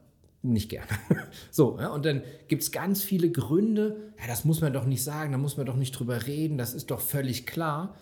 [0.41, 0.87] nicht gerne.
[1.51, 5.03] so, ja, und dann gibt es ganz viele Gründe, ja, das muss man doch nicht
[5.03, 7.95] sagen, da muss man doch nicht drüber reden, das ist doch völlig klar.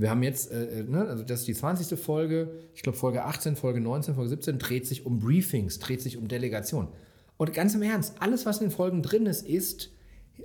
[0.00, 2.00] Wir haben jetzt, äh, äh, ne, also das ist die 20.
[2.00, 6.16] Folge, ich glaube Folge 18, Folge 19, Folge 17, dreht sich um Briefings, dreht sich
[6.16, 6.88] um Delegation.
[7.36, 9.90] Und ganz im Ernst, alles, was in den Folgen drin ist, ist,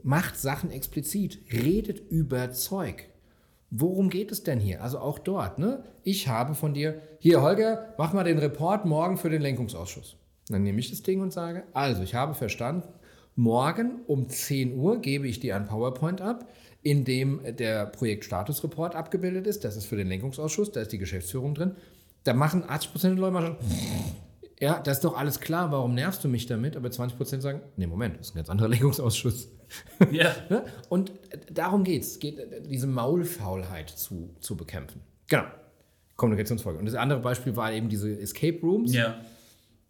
[0.03, 3.07] macht Sachen explizit, redet über Zeug.
[3.71, 4.83] Worum geht es denn hier?
[4.83, 5.85] Also auch dort, ne?
[6.03, 10.17] Ich habe von dir, hier Holger, mach mal den Report morgen für den Lenkungsausschuss.
[10.49, 12.89] Dann nehme ich das Ding und sage, also ich habe verstanden,
[13.37, 16.45] morgen um 10 Uhr gebe ich dir ein PowerPoint ab
[16.85, 19.63] in dem der Projektstatusreport abgebildet ist.
[19.63, 21.75] Das ist für den Lenkungsausschuss, da ist die Geschäftsführung drin.
[22.23, 23.57] Da machen 80 Prozent der Leute mal schon,
[24.59, 26.77] ja, das ist doch alles klar, warum nervst du mich damit?
[26.77, 29.49] Aber 20 Prozent sagen, nee, Moment, das ist ein ganz anderer Lenkungsausschuss.
[30.11, 30.35] Ja.
[30.49, 30.63] Ne?
[30.89, 31.11] Und
[31.51, 32.37] darum geht es, geht
[32.69, 35.01] diese Maulfaulheit zu, zu bekämpfen.
[35.27, 35.45] Genau.
[36.15, 36.77] Kommunikationsfolge.
[36.77, 38.93] Und das andere Beispiel war eben diese Escape Rooms.
[38.93, 39.19] Ja.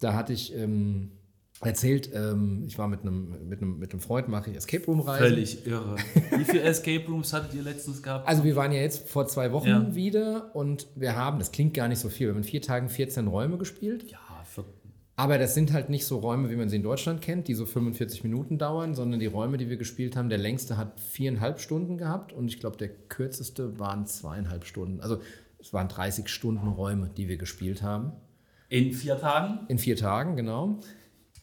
[0.00, 1.12] Da hatte ich ähm,
[1.66, 5.00] erzählt, ähm, ich war mit einem, mit einem, mit einem Freund, mache ich Escape Room
[5.00, 5.26] Reisen.
[5.26, 5.96] Völlig irre.
[6.36, 8.26] Wie viele Escape Rooms hattet ihr letztens gehabt?
[8.28, 9.94] Also wir waren ja jetzt vor zwei Wochen Ja.
[9.94, 12.88] wieder und wir haben, das klingt gar nicht so viel, wir haben in vier Tagen
[12.88, 14.10] 14 Räume gespielt.
[14.10, 14.64] ja, für,
[15.16, 17.66] Aber das sind halt nicht so Räume, wie man sie in Deutschland kennt, die so
[17.66, 21.96] 45 Minuten dauern, sondern die Räume, die wir gespielt haben, der längste hat viereinhalb Stunden
[21.98, 25.00] gehabt und ich glaube, der kürzeste waren zweieinhalb Stunden.
[25.00, 25.20] Also
[25.58, 28.12] es waren 30 Stunden Räume, die wir gespielt haben.
[28.68, 29.60] in vier Tagen?
[29.68, 30.80] In vier Tagen, genau.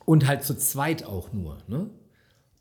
[0.06, 1.58] Und halt zu zweit auch nur.
[1.68, 1.90] Ne?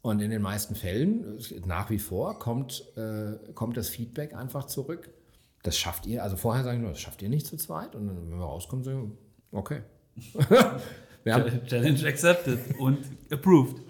[0.02, 5.11] Und in den meisten Fällen, nach wie vor, kommt, äh, kommt das Feedback einfach zurück.
[5.62, 7.94] Das schafft ihr, also vorher sagen wir, das schafft ihr nicht zu zweit.
[7.94, 9.16] Und dann, wenn wir rauskommen, sagen
[9.52, 9.83] wir, okay.
[11.24, 12.98] wir haben, Challenge accepted und
[13.31, 13.81] approved.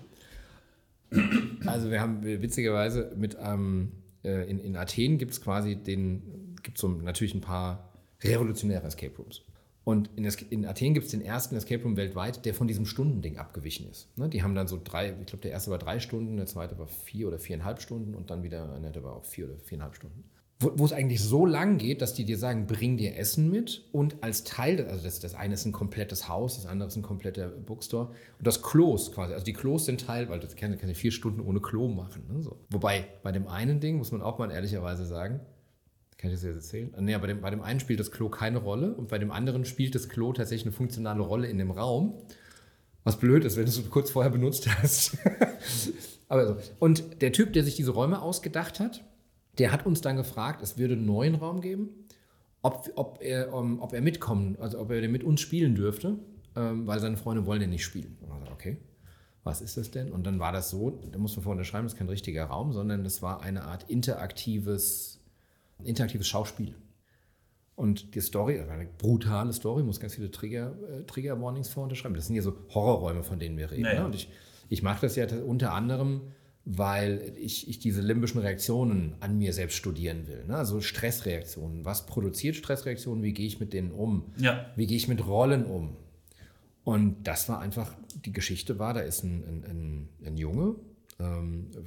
[1.67, 3.93] also wir haben witzigerweise mit, ähm,
[4.25, 9.17] äh, in, in Athen gibt es quasi den, gibt so natürlich ein paar revolutionäre Escape
[9.17, 9.43] Rooms.
[9.85, 12.87] Und in, es- in Athen gibt es den ersten Escape Room weltweit, der von diesem
[12.87, 14.17] Stundending abgewichen ist.
[14.17, 14.29] Ne?
[14.29, 16.87] Die haben dann so drei, ich glaube, der erste war drei Stunden, der zweite war
[16.87, 20.25] vier oder viereinhalb Stunden und dann wieder, ne, der war auch vier oder viereinhalb Stunden.
[20.61, 24.23] Wo, es eigentlich so lang geht, dass die dir sagen, bring dir Essen mit und
[24.23, 27.49] als Teil, also das, das eine ist ein komplettes Haus, das andere ist ein kompletter
[27.49, 31.11] Bookstore und das Klos quasi, also die Klos sind Teil, weil das kann, kann vier
[31.11, 32.23] Stunden ohne Klo machen.
[32.33, 32.43] Ne?
[32.43, 32.61] So.
[32.71, 35.41] Wobei, bei dem einen Ding muss man auch mal ehrlicherweise sagen,
[36.23, 36.95] kann ich das jetzt erzählen?
[37.01, 39.65] Nee, bei dem, bei dem einen spielt das Klo keine Rolle und bei dem anderen
[39.65, 42.15] spielt das Klo tatsächlich eine funktionale Rolle in dem Raum.
[43.03, 45.19] Was blöd ist, wenn du es kurz vorher benutzt hast.
[46.29, 46.57] Aber so.
[46.79, 49.03] Und der Typ, der sich diese Räume ausgedacht hat,
[49.59, 51.89] der hat uns dann gefragt, es würde einen neuen Raum geben,
[52.63, 56.21] ob, ob, er, um, ob er mitkommen, also ob er mit uns spielen dürfte,
[56.55, 58.17] ähm, weil seine Freunde wollen den nicht spielen.
[58.21, 58.77] Und gesagt, okay,
[59.43, 60.13] was ist das denn?
[60.13, 62.73] Und dann war das so, da muss man vorher unterschreiben, das ist kein richtiger Raum,
[62.73, 65.12] sondern das war eine Art interaktives,
[65.83, 66.75] interaktives Schauspiel.
[67.75, 72.15] Und die Story, war eine brutale Story, muss ganz viele Trigger, äh, Trigger Warnings vorunterschreiben.
[72.15, 73.83] Das sind ja so Horrorräume, von denen wir reden.
[73.83, 74.01] Naja.
[74.01, 74.07] Ne?
[74.07, 74.29] Und ich,
[74.69, 76.23] ich mache das ja unter anderem,
[76.65, 80.45] weil ich, ich diese limbischen Reaktionen an mir selbst studieren will.
[80.47, 80.57] Ne?
[80.57, 81.85] Also Stressreaktionen.
[81.85, 83.25] Was produziert Stressreaktionen?
[83.25, 84.33] Wie gehe ich mit denen um?
[84.37, 84.71] Ja.
[84.77, 85.97] Wie gehe ich mit Rollen um?
[86.85, 90.77] Und das war einfach, die Geschichte war, da ist ein, ein, ein, ein Junge,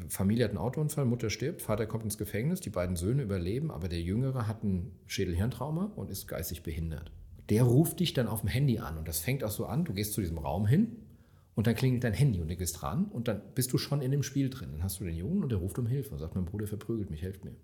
[0.10, 3.88] Familie hat einen Autounfall, Mutter stirbt, Vater kommt ins Gefängnis, die beiden Söhne überleben, aber
[3.88, 7.12] der Jüngere hat ein Schädelhirntrauma und ist geistig behindert.
[7.50, 9.94] Der ruft dich dann auf dem Handy an und das fängt auch so an, du
[9.94, 10.98] gehst zu diesem Raum hin
[11.56, 14.12] und dann klingelt dein Handy und du gehst ran und dann bist du schon in
[14.12, 14.70] dem Spiel drin.
[14.74, 17.10] Dann hast du den Jungen und der ruft um Hilfe und sagt, mein Bruder verprügelt
[17.10, 17.56] mich, helft mir.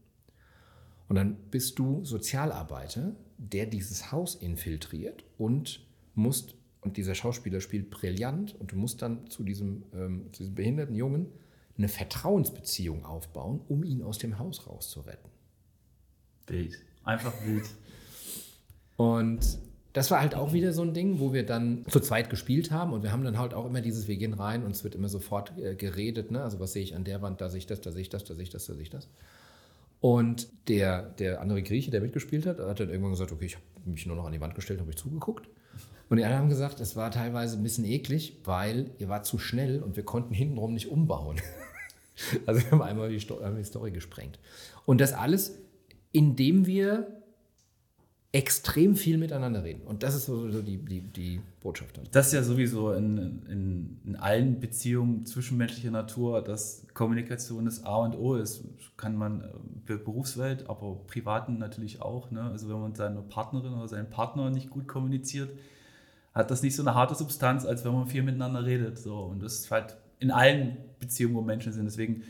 [1.10, 7.90] Und dann bist du Sozialarbeiter, der dieses Haus infiltriert und musst, und dieser Schauspieler spielt
[7.90, 11.28] brillant, und du musst dann zu diesem, ähm, zu diesem behinderten Jungen
[11.82, 15.30] eine Vertrauensbeziehung aufbauen, um ihn aus dem Haus rauszuretten.
[16.48, 16.78] Wild.
[17.04, 17.65] Einfach wild.
[18.98, 19.58] Und
[19.94, 22.94] das war halt auch wieder so ein Ding, wo wir dann zu zweit gespielt haben
[22.94, 25.10] und wir haben dann halt auch immer dieses, wir gehen rein und es wird immer
[25.10, 26.44] sofort äh, geredet, ne?
[26.44, 28.24] also was sehe ich an der Wand, da sehe ich das, da sehe ich das,
[28.24, 29.10] da sehe ich das, da sehe ich das.
[30.00, 33.65] Und der, der andere Grieche, der mitgespielt hat, hat dann irgendwann gesagt, okay, ich habe
[33.86, 35.48] mich nur noch an die Wand gestellt, habe ich zugeguckt.
[36.10, 39.38] Und die anderen haben gesagt, es war teilweise ein bisschen eklig, weil ihr war zu
[39.38, 41.38] schnell und wir konnten hintenrum nicht umbauen.
[42.46, 44.40] also wir haben einmal die, Sto haben die Story gesprengt.
[44.86, 45.58] Und das alles,
[46.12, 47.22] indem wir
[48.34, 49.82] extrem viel miteinander reden.
[49.82, 51.98] Und das ist so, die, die, die Botschaft.
[51.98, 52.06] dann.
[52.12, 53.18] Das ist ja sowieso in,
[53.50, 58.64] in, in allen Beziehungen zwischenmenschlicher Natur, dass Kommunikation das A und O ist.
[58.96, 62.32] Kann man äh, Berufswelt, aber privaten natürlich auch.
[62.32, 62.42] Ne?
[62.42, 65.50] Also wenn man mit seiner Partnerin oder seinen Partner nicht gut kommuniziert,
[66.34, 68.98] hat das nicht so eine harte Substanz, als wenn man viel miteinander redet.
[68.98, 69.18] So.
[69.24, 71.86] Und das ist halt in allen Beziehungen, wo Menschen sind.
[71.86, 72.24] Deswegen,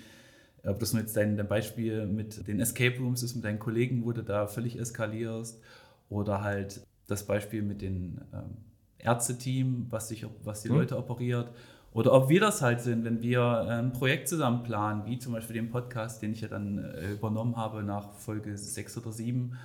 [0.64, 4.04] ob das nur jetzt dein, dein Beispiel mit den Escape Rooms ist, mit deinen Kollegen,
[4.04, 5.62] wo du da völlig eskalierst,
[6.10, 8.58] oder halt das Beispiel mit dem ähm,
[8.98, 10.76] Ärzteteam, was, sich, was die Mhm.
[10.76, 11.50] Leute operiert.
[11.94, 15.34] Oder ob wir das halt sind, wenn wir äh, ein Projekt zusammen planen, wie zum
[15.34, 19.58] Beispiel den Podcast, den ich ja dann äh, übernommen habe nach Folge 6 oder 7.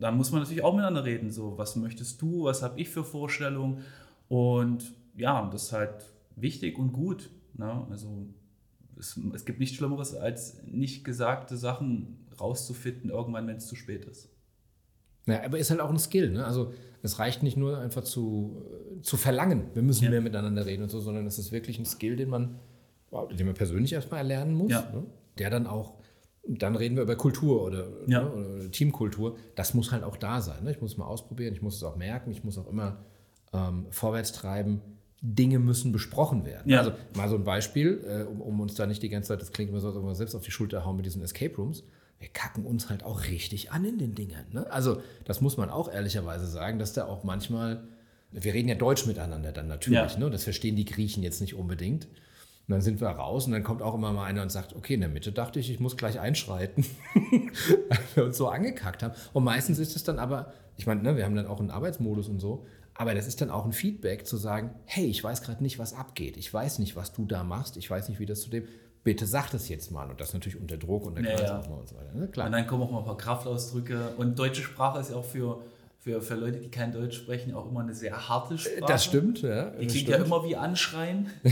[0.00, 1.30] Da muss man natürlich auch miteinander reden.
[1.30, 3.78] So, was möchtest du, was habe ich für Vorstellungen?
[4.28, 7.28] Und ja, das ist halt wichtig und gut.
[7.54, 7.86] Ne?
[7.90, 8.26] Also
[8.98, 14.04] es, es gibt nichts Schlimmeres, als nicht gesagte Sachen rauszufinden, irgendwann, wenn es zu spät
[14.04, 14.28] ist.
[15.26, 16.30] Ja, aber ist halt auch ein Skill.
[16.32, 16.44] Ne?
[16.44, 18.62] Also es reicht nicht nur einfach zu,
[18.98, 20.10] äh, zu verlangen, wir müssen Ja.
[20.10, 22.58] mehr miteinander reden und so, sondern es ist wirklich ein Skill, den man,
[23.32, 24.72] den man persönlich erstmal erlernen muss.
[24.72, 24.90] Ja.
[24.92, 25.04] Ne?
[25.38, 25.94] Der dann auch,
[26.46, 28.22] dann reden wir über Kultur oder, Ja.
[28.22, 29.36] ne, oder Teamkultur.
[29.54, 30.64] Das muss halt auch da sein.
[30.64, 30.72] Ne?
[30.72, 33.04] Ich muss es mal ausprobieren, ich muss es auch merken, ich muss auch immer
[33.52, 34.80] ähm, vorwärts treiben.
[35.22, 36.68] Dinge müssen besprochen werden.
[36.68, 36.78] Ja.
[36.80, 39.52] Also mal so ein Beispiel, äh, um, um uns da nicht die ganze Zeit, das
[39.52, 41.84] klingt immer so, als ob wir selbst auf die Schulter hauen mit diesen Escape Rooms.
[42.18, 44.44] Wir kacken uns halt auch richtig an in den Dingern.
[44.52, 44.70] Ne?
[44.70, 47.82] Also das muss man auch ehrlicherweise sagen, dass da auch manchmal
[48.34, 50.18] wir reden ja Deutsch miteinander dann natürlich, Ja.
[50.18, 50.30] ne?
[50.30, 52.06] Das verstehen die Griechen jetzt nicht unbedingt.
[52.06, 54.94] Und dann sind wir raus und dann kommt auch immer mal einer und sagt, okay,
[54.94, 59.14] in der Mitte dachte ich, ich muss gleich einschreiten, weil wir uns so angekackt haben.
[59.34, 62.28] Und meistens ist es dann aber, ich meine, ne, wir haben dann auch einen Arbeitsmodus
[62.28, 65.62] und so, aber das ist dann auch ein Feedback zu sagen, hey, ich weiß gerade
[65.62, 66.36] nicht, was abgeht.
[66.36, 67.76] Ich weiß nicht, was du da machst.
[67.76, 68.64] Ich weiß nicht, wie das zu dem,
[69.04, 70.08] bitte sag das jetzt mal.
[70.10, 71.60] Und das natürlich unter Druck und der Ja, Kreis ja.
[71.60, 72.12] auch mal und so weiter.
[72.14, 72.28] Ne?
[72.28, 72.46] Klar.
[72.46, 74.14] Und dann kommen auch mal ein paar Kraftausdrücke.
[74.16, 75.62] Und deutsche Sprache ist ja auch für,
[76.00, 78.84] für, für Leute, die kein Deutsch sprechen, auch immer eine sehr harte Sprache.
[78.86, 79.70] das stimmt, ja.
[79.70, 80.08] Die klingt stimmt.
[80.08, 81.30] ja immer wie Anschreien.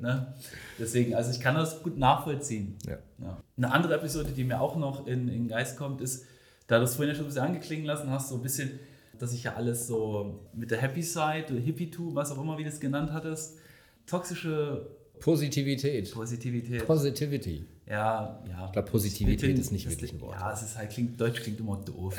[0.00, 0.34] ne?
[0.78, 2.76] Deswegen, also ich kann das gut nachvollziehen.
[2.86, 2.98] Ja.
[3.22, 3.38] Ja.
[3.56, 6.26] Eine andere Episode, die mir auch noch in, in den Geist kommt, ist,
[6.66, 8.78] da du es vorhin ja schon ein bisschen angeklingen lassen hast, so ein bisschen,
[9.18, 12.62] dass ich ja alles so mit der Happy Side Hippie to was auch immer, wie
[12.64, 13.58] du es genannt hattest,
[14.06, 14.86] toxische
[15.20, 16.12] Positivität.
[16.12, 16.86] Positivität.
[16.86, 17.64] Positivity.
[17.86, 18.66] ja, ja.
[18.66, 20.34] Ich glaube, Positivität Ich bin- ist nicht das- wirklich ein Wort.
[20.38, 22.16] Ja, es ist halt, klingt, Deutsch klingt immer doof.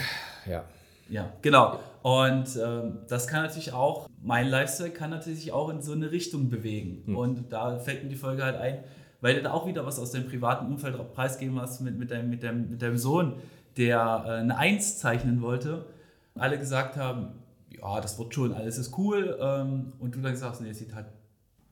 [0.50, 0.64] Ja.
[1.10, 1.80] Ja, genau.
[2.02, 6.50] Und ähm, das kann natürlich auch, mein Lifestyle kann natürlich auch in so eine Richtung
[6.50, 7.14] bewegen.
[7.16, 8.86] Und da fällt mir die Folge halt ein,
[9.20, 12.30] weil du da auch wieder was aus deinem privaten Umfeld preisgeben hast mit, mit, deinem,
[12.30, 13.34] mit, deinem, mit deinem Sohn,
[13.76, 15.86] der äh, eine Eins zeichnen wollte.
[16.36, 17.34] Alle gesagt haben,
[17.70, 19.38] ja, das wird schon, alles ist cool.
[19.40, 21.08] Ähm, und du dann sagst, nee, es sieht halt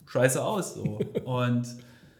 [0.08, 0.76] scheiße aus.
[0.76, 1.00] So.
[1.26, 1.65] und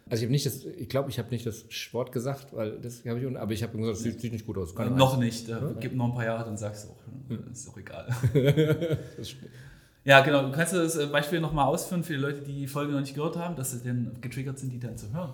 [0.10, 3.06] Also ich habe nicht das, ich glaube, ich habe nicht das Wort gesagt, weil das
[3.06, 4.75] habe ich, aber ich habe gesagt, das sieht, sieht nicht gut aus.
[4.75, 5.49] Keine noch nicht.
[5.49, 8.08] Äh, gib noch ein paar Jahre, dann sagst du auch, ist doch egal.
[10.04, 10.43] Ja, genau.
[10.43, 13.13] Du kannst das äh, Beispiel nochmal ausführen für die Leute, die die Folge noch nicht
[13.13, 15.34] gehört haben, dass sie dann getriggert sind, die dann zu hören.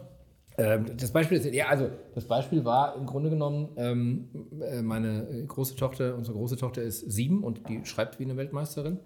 [0.58, 4.30] Ähm, das Beispiel ist, ja, also das Beispiel war im Grunde genommen, ähm,
[4.62, 9.00] äh, meine große Tochter, unsere große Tochter ist sieben und die schreibt wie eine Weltmeisterin.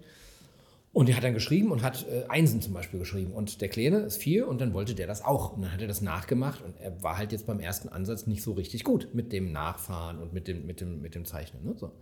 [0.94, 3.32] Und die hat dann geschrieben und hat äh, Einsen zum Beispiel geschrieben.
[3.32, 5.54] Und der Kleine ist vier und dann wollte der das auch.
[5.54, 8.42] Und dann hat er das nachgemacht und er war halt jetzt beim ersten Ansatz nicht
[8.42, 11.64] so richtig gut mit dem Nachfahren und mit dem, mit dem, mit dem Zeichnen.
[11.64, 11.74] Ne?
[11.76, 11.92] So.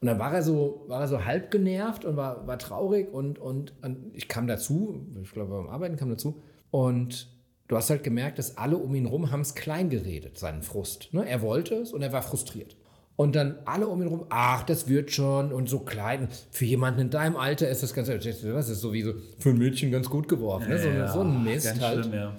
[0.00, 3.38] Und dann war er so, war er so halb genervt und war, war traurig und,
[3.38, 7.37] und, und ich kam dazu, ich glaube beim Arbeiten kam dazu und
[7.68, 11.08] du hast halt gemerkt, dass alle um ihn rum haben es klein geredet, seinen Frust.
[11.12, 11.28] Ne?
[11.28, 12.76] Er wollte es und er war frustriert.
[13.16, 16.28] Und dann alle um ihn rum, ach, das wird schon und so klein.
[16.52, 19.58] Für jemanden in deinem Alter ist das ganz, was ist so wie so für ein
[19.58, 20.68] Mädchen ganz gut geworfen.
[20.68, 20.78] Ne?
[20.78, 22.04] So, Ja, so ein Mist halt.
[22.04, 22.32] schlimm, ja.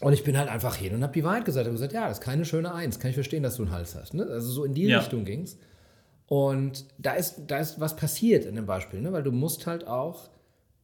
[0.00, 1.62] Und ich bin halt einfach hin und habe die Wahrheit gesagt.
[1.64, 2.98] Ich habe gesagt, ja, das ist keine schöne Eins.
[2.98, 4.12] Kann ich verstehen, dass du einen Hals hast.
[4.12, 4.24] Ne?
[4.26, 4.98] Also so in die Ja.
[4.98, 5.56] Richtung ging's.
[6.26, 9.12] Und da ist, da ist was passiert in dem Beispiel, ne?
[9.12, 10.28] weil du musst halt auch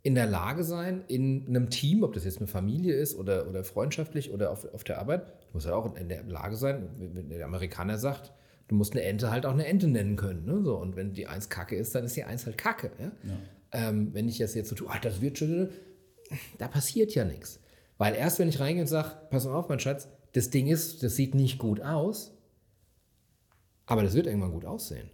[0.03, 3.65] in der Lage sein, in einem Team, ob das jetzt eine Familie ist oder, oder
[3.65, 7.29] freundschaftlich oder auf, auf der Arbeit, du musst halt auch in der Lage sein, wenn
[7.29, 8.33] der Amerikaner sagt,
[8.69, 10.47] du musst eine Ente halt auch eine Ente nennen können.
[10.47, 10.63] Ne?
[10.63, 12.91] So, und wenn die Eins Kacke ist, dann ist die Eins halt Kacke.
[12.99, 13.13] Ja?
[13.73, 15.69] Ähm, wenn ich das jetzt so tue, ach, das wird schon,
[16.59, 17.61] da passiert ja nichts.
[17.99, 21.03] Weil erst wenn ich reingehe und sage, pass mal auf, mein Schatz, das Ding ist,
[21.03, 22.33] das sieht nicht gut aus,
[23.85, 25.11] aber das wird irgendwann gut aussehen.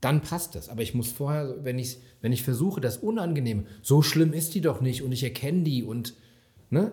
[0.00, 0.68] Dann passt das.
[0.68, 4.60] Aber ich muss vorher, wenn ich, wenn ich versuche, das Unangenehme, so schlimm ist die
[4.60, 6.14] doch nicht und ich erkenne die und,
[6.70, 6.92] ne,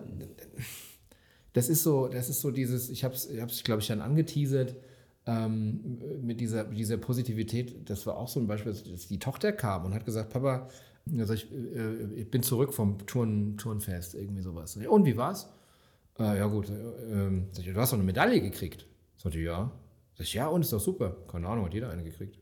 [1.52, 4.00] das ist so, das ist so dieses, ich habe es, ich hab's, glaube ich, dann
[4.00, 4.76] angeteasert,
[5.26, 9.84] ähm, mit dieser, dieser Positivität, das war auch so ein Beispiel, dass die Tochter kam
[9.84, 10.68] und hat gesagt, Papa,
[11.18, 14.76] also ich, äh, ich bin zurück vom Turn, Turnfest, irgendwie sowas.
[14.76, 15.48] Und wie war's?
[16.18, 18.86] Äh, ja gut, äh, du hast doch eine Medaille gekriegt.
[19.16, 19.70] Sagte, ja.
[20.14, 21.16] Sag ich, ja, und ist doch super.
[21.28, 22.38] Keine Ahnung, hat jeder eine gekriegt.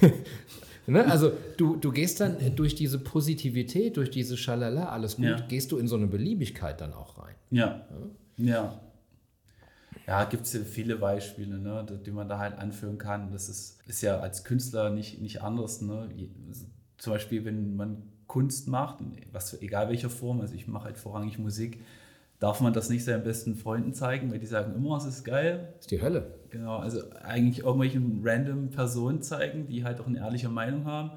[0.86, 1.04] ne?
[1.10, 5.40] Also du, du gehst dann durch diese Positivität, durch diese Schalala, alles gut, Ja.
[5.48, 7.34] gehst du in so eine Beliebigkeit dann auch rein.
[7.50, 7.86] Ja.
[8.36, 8.80] Ja.
[10.06, 13.32] Ja, gibt es ja viele Beispiele, ne, die man da halt anführen kann.
[13.32, 15.80] Das ist, ist ja als Künstler nicht, nicht anders.
[15.80, 16.08] Ne?
[16.14, 16.28] Je-
[16.98, 18.98] Zum Beispiel, wenn man Kunst macht,
[19.32, 21.80] was, egal welcher Form, also ich mache halt vorrangig Musik,
[22.44, 25.70] darf man das nicht seinen besten Freunden zeigen, weil die sagen immer, es ist geil.
[25.76, 26.34] Das ist die Hölle.
[26.50, 31.12] Genau, also eigentlich irgendwelchen random Personen zeigen, die halt auch eine ehrliche Meinung haben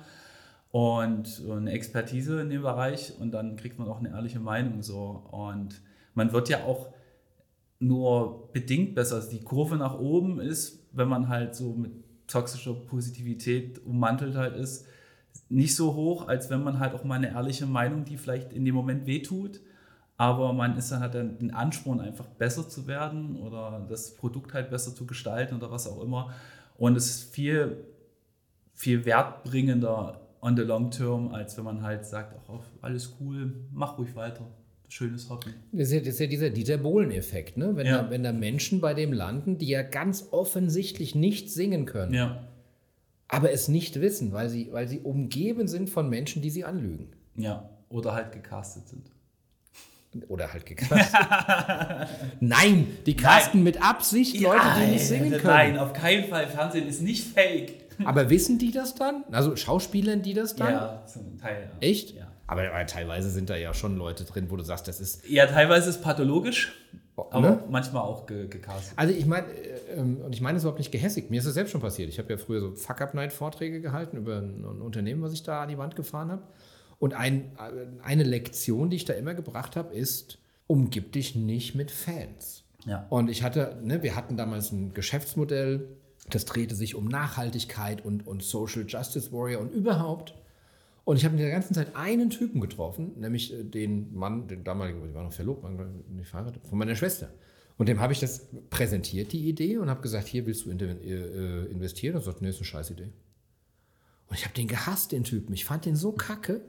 [0.71, 5.27] und eine Expertise in dem Bereich und dann kriegt man auch eine ehrliche Meinung so.
[5.29, 5.81] Und
[6.13, 6.93] man wird ja auch
[7.79, 9.15] nur bedingt besser.
[9.15, 11.91] Also die Kurve nach oben ist, wenn man halt so mit
[12.27, 14.85] toxischer Positivität ummantelt halt ist,
[15.49, 18.63] nicht so hoch, als wenn man halt auch mal eine ehrliche Meinung, die vielleicht in
[18.63, 19.59] dem Moment wehtut,
[20.17, 24.53] aber man ist dann hat dann den Ansporn, einfach besser zu werden oder das Produkt
[24.53, 26.31] halt besser zu gestalten oder was auch immer.
[26.77, 27.85] Und es ist viel,
[28.73, 33.97] viel wertbringender on the long term, als wenn man halt sagt, ach, alles cool, mach
[33.97, 34.45] ruhig weiter.
[34.89, 35.49] Schönes Hobby.
[35.73, 37.75] Das ist ja, das ist ja dieser Dieter Bohlen-Effekt, ne?
[37.75, 38.03] wenn, Ja.
[38.03, 42.47] da, wenn da Menschen bei dem landen, die ja ganz offensichtlich nicht singen können, Ja.
[43.27, 47.09] aber es nicht wissen, weil sie, weil sie umgeben sind von Menschen, die sie anlügen.
[47.35, 47.69] Ja.
[47.89, 49.11] Oder halt gecastet sind.
[50.27, 50.99] Oder halt gecastet.
[52.39, 55.43] Nein, die casten mit Absicht Leute, die nicht singen können.
[55.43, 56.47] Nein, auf keinen Fall.
[56.47, 57.73] Fernsehen ist nicht fake.
[58.05, 59.23] Aber wissen die das dann?
[59.31, 60.71] Also Schauspielern die das dann?
[60.73, 61.69] Ja, zum Teil.
[61.81, 61.87] Ja.
[61.87, 62.15] Echt?
[62.15, 62.27] Ja.
[62.45, 65.27] Aber, aber teilweise sind da ja schon Leute drin, wo du sagst, das ist.
[65.27, 66.73] ja, teilweise ist pathologisch,
[67.31, 67.63] aber Ne?
[67.69, 68.93] manchmal auch ge gecastet.
[68.95, 71.29] Also ich meine, äh, ähm, und ich meine es überhaupt nicht gehässig.
[71.29, 72.07] Mir ist das selbst schon passiert.
[72.09, 75.69] Ich habe ja früher so Fuck-Up-Night-Vorträge gehalten über ein, ein Unternehmen, was ich da an
[75.69, 76.43] die Wand gefahren habe.
[76.99, 81.75] Und ein, äh, eine Lektion, die ich da immer gebracht habe, ist, umgib dich nicht
[81.75, 82.63] mit Fans.
[82.85, 83.05] Ja.
[83.09, 85.87] Und ich hatte, ne, wir hatten damals ein Geschäftsmodell,
[86.29, 90.35] das drehte sich um Nachhaltigkeit und, und Social Justice Warrior und überhaupt.
[91.05, 94.63] Und ich habe in der ganzen Zeit einen Typen getroffen, nämlich äh, den Mann, den
[94.63, 95.63] damaligen, ich war noch verlobt,
[96.09, 97.29] nicht verheiratet, von meiner Schwester.
[97.77, 100.79] Und dem habe ich das präsentiert, die Idee, und habe gesagt, hier willst du in-
[100.79, 102.15] äh, investieren?
[102.15, 103.09] Und er sagt, nee, ist eine scheiß Idee.
[104.29, 105.53] Und ich habe den gehasst, den Typen.
[105.53, 106.61] Ich fand den so kacke.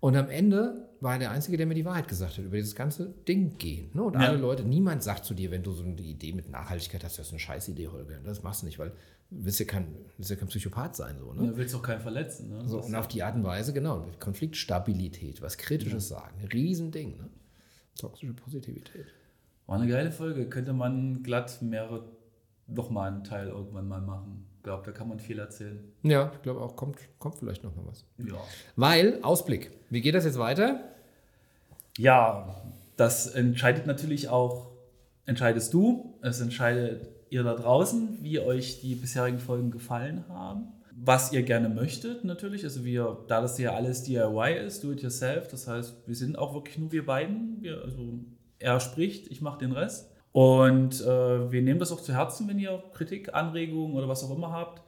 [0.00, 2.74] Und am Ende war er der Einzige, der mir die Wahrheit gesagt hat über dieses
[2.74, 3.90] ganze Ding gehen.
[3.92, 4.02] Ne?
[4.02, 4.20] Und Ja.
[4.28, 7.26] alle Leute, niemand sagt zu dir, wenn du so eine Idee mit Nachhaltigkeit hast, das
[7.26, 8.18] ist eine Scheißidee, Holger.
[8.24, 8.90] Das machst du nicht, weil
[9.30, 11.16] du willst ja kein, willst ja kein Psychopath sein.
[11.18, 11.48] So, ne?
[11.48, 12.48] Du willst auch keinen verletzen.
[12.48, 12.66] Ne?
[12.66, 17.18] So, und auf die Art und Weise, genau, Konfliktstabilität, was Kritisches sagen, Riesending.
[17.18, 17.28] Ne?
[17.98, 19.06] Toxische Positivität.
[19.66, 20.48] War eine geile Folge.
[20.48, 22.04] Könnte man glatt mehrere,
[22.66, 24.46] nochmal einen Teil irgendwann mal machen.
[24.60, 25.82] Ich glaube, da kann man viel erzählen.
[26.02, 28.04] Ja, ich glaube auch, kommt, kommt vielleicht noch mal was.
[28.18, 28.36] Ja.
[28.76, 30.80] Weil, Ausblick, wie geht das jetzt weiter?
[31.96, 32.54] Ja,
[32.98, 34.68] das entscheidet natürlich auch,
[35.24, 40.68] entscheidest du, es entscheidet ihr da draußen, wie euch die bisherigen Folgen gefallen haben.
[40.92, 42.62] Was ihr gerne möchtet, natürlich.
[42.64, 46.36] Also wir, da das ja alles DIY ist, do it yourself, das heißt, wir sind
[46.36, 47.62] auch wirklich nur wir beiden.
[47.62, 48.18] Wir, also
[48.58, 50.10] er spricht, ich mache den Rest.
[50.32, 54.34] Und äh, wir nehmen das auch zu Herzen, wenn ihr Kritik, Anregungen oder was auch
[54.36, 54.82] immer habt.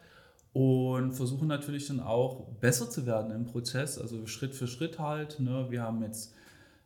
[0.52, 5.40] Und versuchen natürlich dann auch besser zu werden im Prozess, also Schritt für Schritt halt.
[5.40, 5.66] Ne?
[5.70, 6.34] Wir haben jetzt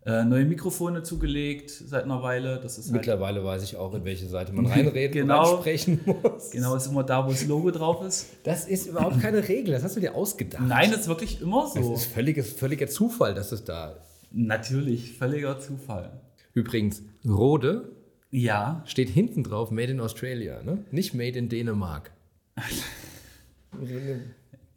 [0.05, 2.61] äh, neue Mikrofone zugelegt seit einer Weile.
[2.63, 5.55] Das ist halt, Mittlerweile weiß ich auch, in welche Seite man reinreden Genau.
[5.57, 6.53] und sprechen muss.
[6.53, 8.29] genau, ist immer da, wo das Logo drauf ist.
[8.45, 10.63] Das ist überhaupt keine Regel, das hast du dir ausgedacht.
[10.65, 11.93] Nein, das ist wirklich immer Das so.
[11.95, 13.97] ist völliges, völliger Zufall, dass es da.
[14.31, 16.21] Natürlich, völliger Zufall.
[16.55, 17.96] Übrigens, Rode
[18.31, 20.85] Ja, steht hinten drauf Made in Australia, ne?
[20.91, 22.11] nicht Made in Dänemark.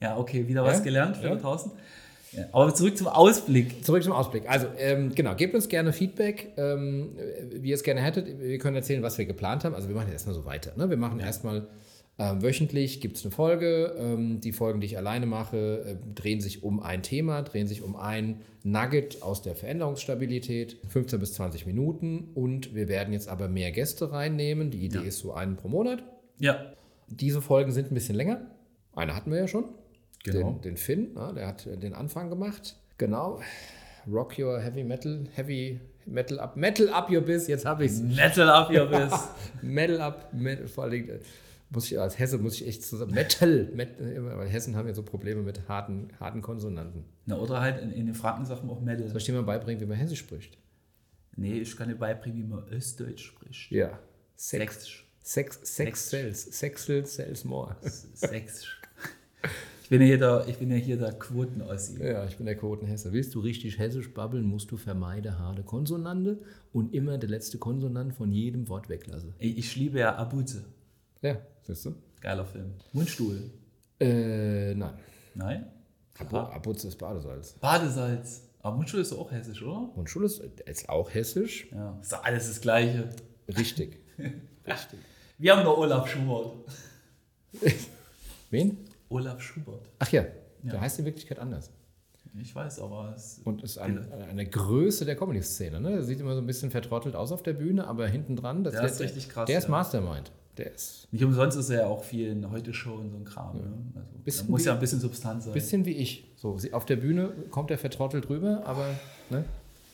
[0.01, 0.83] ja, okay, wieder was Ja?
[0.83, 1.35] gelernt für Ja.
[1.35, 1.71] draußen.
[2.31, 3.83] Ja, aber zurück zum Ausblick.
[3.83, 4.47] Zurück zum Ausblick.
[4.47, 7.17] Also, ähm, genau, gebt uns gerne Feedback, ähm,
[7.55, 8.39] wie ihr es gerne hättet.
[8.39, 9.73] Wir können erzählen, was wir geplant haben.
[9.73, 10.73] Also, wir machen jetzt erstmal so weiter.
[10.75, 10.91] Ne?
[10.91, 11.65] Wir machen erstmal
[12.19, 13.95] ähm, wöchentlich gibt es eine Folge.
[13.97, 17.81] Ähm, die Folgen, die ich alleine mache, äh, drehen sich um ein Thema, drehen sich
[17.81, 20.77] um ein Nugget aus der Veränderungsstabilität.
[20.89, 22.29] 15 bis 20 Minuten.
[22.35, 24.69] Und wir werden jetzt aber mehr Gäste reinnehmen.
[24.69, 25.03] Die Idee Ja.
[25.03, 26.03] ist so einen pro Monat.
[26.39, 26.73] Ja,
[27.07, 28.41] Diese Folgen sind ein bisschen länger.
[28.95, 29.65] Eine hatten wir ja schon.
[30.23, 30.51] Genau.
[30.51, 32.75] Den, den Finn, ja, der hat äh, den Anfang gemacht.
[32.97, 33.39] Genau.
[34.11, 37.47] Rock your heavy metal, heavy metal up, metal up your biz.
[37.47, 38.01] Jetzt habe ich es.
[38.01, 39.13] Metal up your biz.
[39.61, 41.19] Metal up, metal, vor äh,
[41.69, 43.13] muss ich als Hesse muss ich echt zusammen.
[43.13, 47.05] Metal, Met, immer, weil Hessen haben ja so Probleme mit harten, harten Konsonanten.
[47.25, 49.07] Na, oder halt in, in den Franken sagt man auch Metal.
[49.07, 50.57] Soll ich dir mal beibringen, wie man Hessisch spricht?
[51.35, 53.71] Nee, ich kann dir beibringen, wie man Östdeutsch spricht.
[53.71, 53.99] Ja.
[54.35, 55.05] Sex, Sächsisch.
[55.21, 56.09] Sex, Sex Sex.
[56.09, 56.59] sells.
[56.59, 57.75] Sexel sells more.
[57.81, 58.81] Sächsisch.
[59.83, 62.03] Ich bin ja hier der, ich bin ja hier der Quoten-Ossi.
[62.03, 63.11] Ja, ich bin der Quotenhesse.
[63.11, 66.39] Willst du richtig hessisch babbeln, musst du vermeide harte Konsonante
[66.71, 69.33] und immer der letzte Konsonant von jedem Wort weglassen.
[69.39, 70.63] Ich, ich liebe ja Abuze.
[71.21, 71.95] Ja, siehst du?
[72.21, 72.73] Geiler Film.
[72.93, 73.49] Mundstuhl.
[73.99, 74.93] Äh, nein.
[75.35, 75.67] Nein?
[76.31, 77.53] Abutz ist Badesalz.
[77.53, 78.43] Badesalz.
[78.61, 79.89] Aber Mundstuhl ist doch auch hessisch, oder?
[79.95, 81.67] Und Schule ist, ist auch hessisch.
[81.71, 81.97] Ja.
[82.01, 83.09] Ist doch alles das Gleiche.
[83.47, 83.99] Richtig.
[84.17, 84.99] Richtig.
[85.37, 86.51] Wir haben noch Olaf Schubert.
[88.49, 88.77] Wen?
[89.09, 89.89] Olaf Schubert.
[89.99, 90.23] Ach ja,
[90.63, 90.71] Ja.
[90.71, 91.71] der heißt in Wirklichkeit anders.
[92.39, 93.39] Ich weiß, aber es.
[93.43, 95.79] Und ist ein, eine Größe der Comedy-Szene.
[95.81, 95.89] Ne?
[95.91, 98.73] Der sieht immer so ein bisschen vertrottelt aus auf der Bühne, aber hinten dran, das
[98.75, 99.69] Der ist richtig krass, Der ist ja.
[99.71, 100.31] Mastermind.
[100.59, 103.23] Der ist Nicht umsonst ist er ja auch viel in Heute Show und so ein
[103.23, 103.55] Kram.
[103.55, 103.63] Ne?
[103.95, 105.51] Also, Bisschen muss ja ein bisschen Substanz sein.
[105.51, 106.25] ein bisschen wie ich.
[106.35, 108.87] So, auf der Bühne kommt er vertrottelt rüber, aber.
[109.29, 109.45] Ne?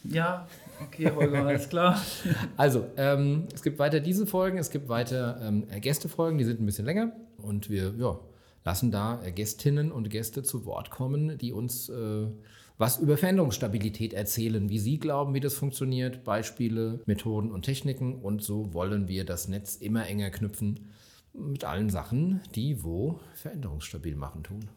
[0.05, 0.47] Ja,
[0.81, 2.01] okay, Holger, alles klar.
[2.57, 6.65] Also, ähm, es gibt weiter diese Folgen, es gibt weiter ähm, Gästefolgen, die sind ein
[6.65, 8.19] bisschen länger und wir ja,
[8.63, 12.25] lassen da Gästinnen und Gäste zu Wort kommen, die uns äh,
[12.77, 18.41] was über Veränderungsstabilität erzählen, wie sie glauben, wie das funktioniert, Beispiele, Methoden und Techniken und
[18.43, 20.87] so wollen wir das Netz immer enger knüpfen
[21.33, 24.67] mit allen Sachen, die wo veränderungsstabil machen tun.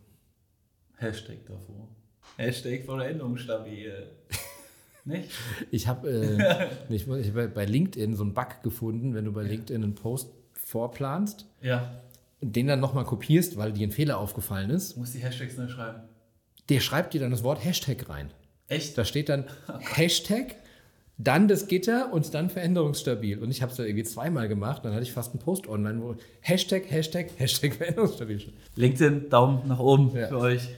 [0.96, 1.88] Hashtag davor.
[2.36, 4.10] Hashtag Veränderungsstabil.
[5.04, 5.30] Nicht?
[5.70, 9.32] Ich habe äh, ich, muss- ich hab bei LinkedIn so einen Bug gefunden, wenn du
[9.32, 12.00] bei LinkedIn einen Post vorplanst, Ja.
[12.40, 15.68] den dann nochmal kopierst, weil dir ein Fehler aufgefallen ist, Du musst die Hashtags neu
[15.68, 16.02] schreiben.
[16.68, 18.30] Der schreibt dir dann das Wort Hashtag rein.
[18.68, 18.96] Echt?
[18.98, 19.44] Da steht dann
[19.94, 20.56] Hashtag
[21.20, 23.38] dann das Gitter und dann veränderungsstabil.
[23.42, 24.84] Und ich habe es dann irgendwie zweimal gemacht.
[24.84, 28.38] Dann hatte ich fast einen Post online, wo Hashtag, Hashtag, Hashtag veränderungsstabil.
[28.38, 28.54] steht.
[28.76, 30.28] LinkedIn, Daumen nach oben Ja.
[30.28, 30.68] für euch.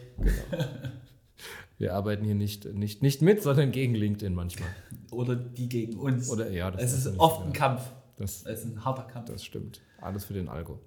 [1.79, 4.69] Wir arbeiten hier nicht, nicht, nicht mit, sondern gegen LinkedIn manchmal.
[5.11, 6.31] Oder die gegen uns.
[6.31, 7.47] Oder ja, das es ist oft ja.
[7.47, 7.83] ein Kampf.
[8.17, 9.31] Das, Es ist ein harter Kampf.
[9.31, 9.81] das stimmt.
[10.01, 10.79] Alles für den Algo.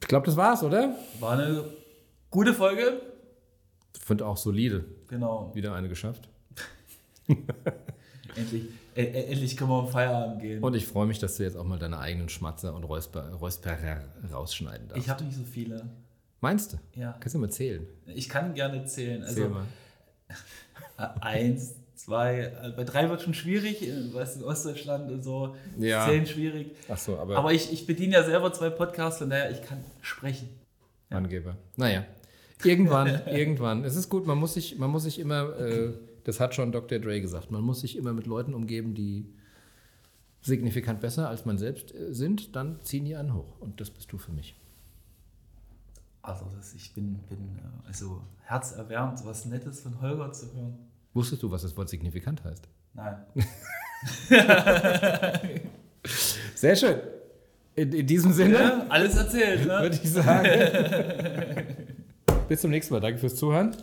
[0.00, 0.94] Ich glaube, das war's, oder?
[1.20, 1.64] War eine
[2.30, 3.00] gute Folge.
[3.94, 4.84] Ich finde auch solide.
[5.08, 5.50] Genau.
[5.54, 6.28] Wieder eine geschafft.
[8.34, 8.64] Endlich,
[8.96, 10.62] äh, äh, endlich können wir am Feierabend gehen.
[10.62, 14.04] Und ich freue mich, dass du jetzt auch mal deine eigenen Schmatzer und Räusper, Räusperer
[14.32, 15.04] rausschneiden darfst.
[15.04, 15.86] ich habe nicht so viele.
[16.40, 16.78] Meinst du?
[16.98, 17.12] Ja.
[17.20, 17.86] Kannst du mal zählen?
[18.06, 19.22] Ich kann gerne zählen.
[19.26, 19.66] Zähl Also mal.
[20.98, 25.22] äh, eins, zwei, äh, bei drei wird schon schwierig, äh, weißt du, in Ostdeutschland und
[25.22, 25.54] so.
[25.78, 26.06] Ja.
[26.08, 26.74] Zehn schwierig.
[26.88, 29.84] Ach so, aber, Aber ich, ich bediene ja selber zwei Podcasts, von daher ich kann
[30.00, 30.48] sprechen.
[31.10, 31.56] Angeber.
[31.76, 32.04] Naja.
[32.64, 33.84] Irgendwann, irgendwann.
[33.84, 35.92] Es ist gut, man muss sich, man muss sich immer, äh,
[36.24, 36.98] das hat schon Dr.
[36.98, 39.26] Dre gesagt, man muss sich immer mit Leuten umgeben, die
[40.42, 43.60] signifikant besser als man selbst äh, sind, dann ziehen die einen hoch.
[43.60, 44.56] Und das bist du für mich.
[46.22, 50.78] Also das, ich bin, bin äh, also herzerwärmt, was Nettes von Holger zu hören.
[51.14, 52.68] Wusstest du, was das Wort signifikant heißt?
[52.94, 53.16] Nein.
[56.54, 56.96] Sehr schön.
[57.74, 59.80] In, in diesem Sinne Ja, alles erzählt, ne?
[59.80, 60.46] würde ich sagen.
[62.52, 63.00] Bis zum nächsten Mal.
[63.00, 63.74] Danke fürs Zuhören.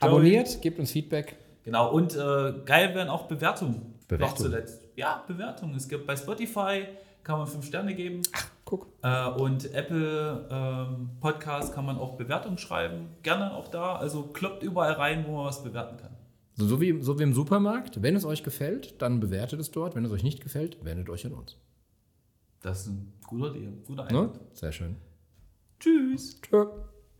[0.00, 1.36] Abonniert, gebt uns Feedback.
[1.64, 3.92] Genau, und äh, geil wären auch Bewertungen.
[4.08, 4.30] Bewertungen?
[4.30, 4.80] Noch zuletzt.
[4.96, 5.74] Ja, Bewertungen.
[5.74, 6.84] Es gibt bei Spotify
[7.22, 8.22] kann man fünf Sterne geben.
[8.64, 8.86] Guck.
[9.02, 13.10] Äh, und Apple ähm, Podcast kann man auch Bewertungen schreiben.
[13.22, 13.96] Gerne auch da.
[13.96, 16.16] Also kloppt überall rein, wo man was bewerten kann.
[16.54, 18.00] So, so, wie, so wie im Supermarkt.
[18.00, 19.94] Wenn es euch gefällt, dann bewertet es dort.
[19.94, 21.58] Wenn es euch nicht gefällt, wendet euch an uns.
[22.62, 23.74] Das ist ein guter Deal.
[23.86, 24.08] Guter Ne?
[24.08, 24.40] Einwand.
[24.54, 24.96] Sehr schön.
[25.78, 26.40] Tschüss.
[26.40, 26.64] Tschö.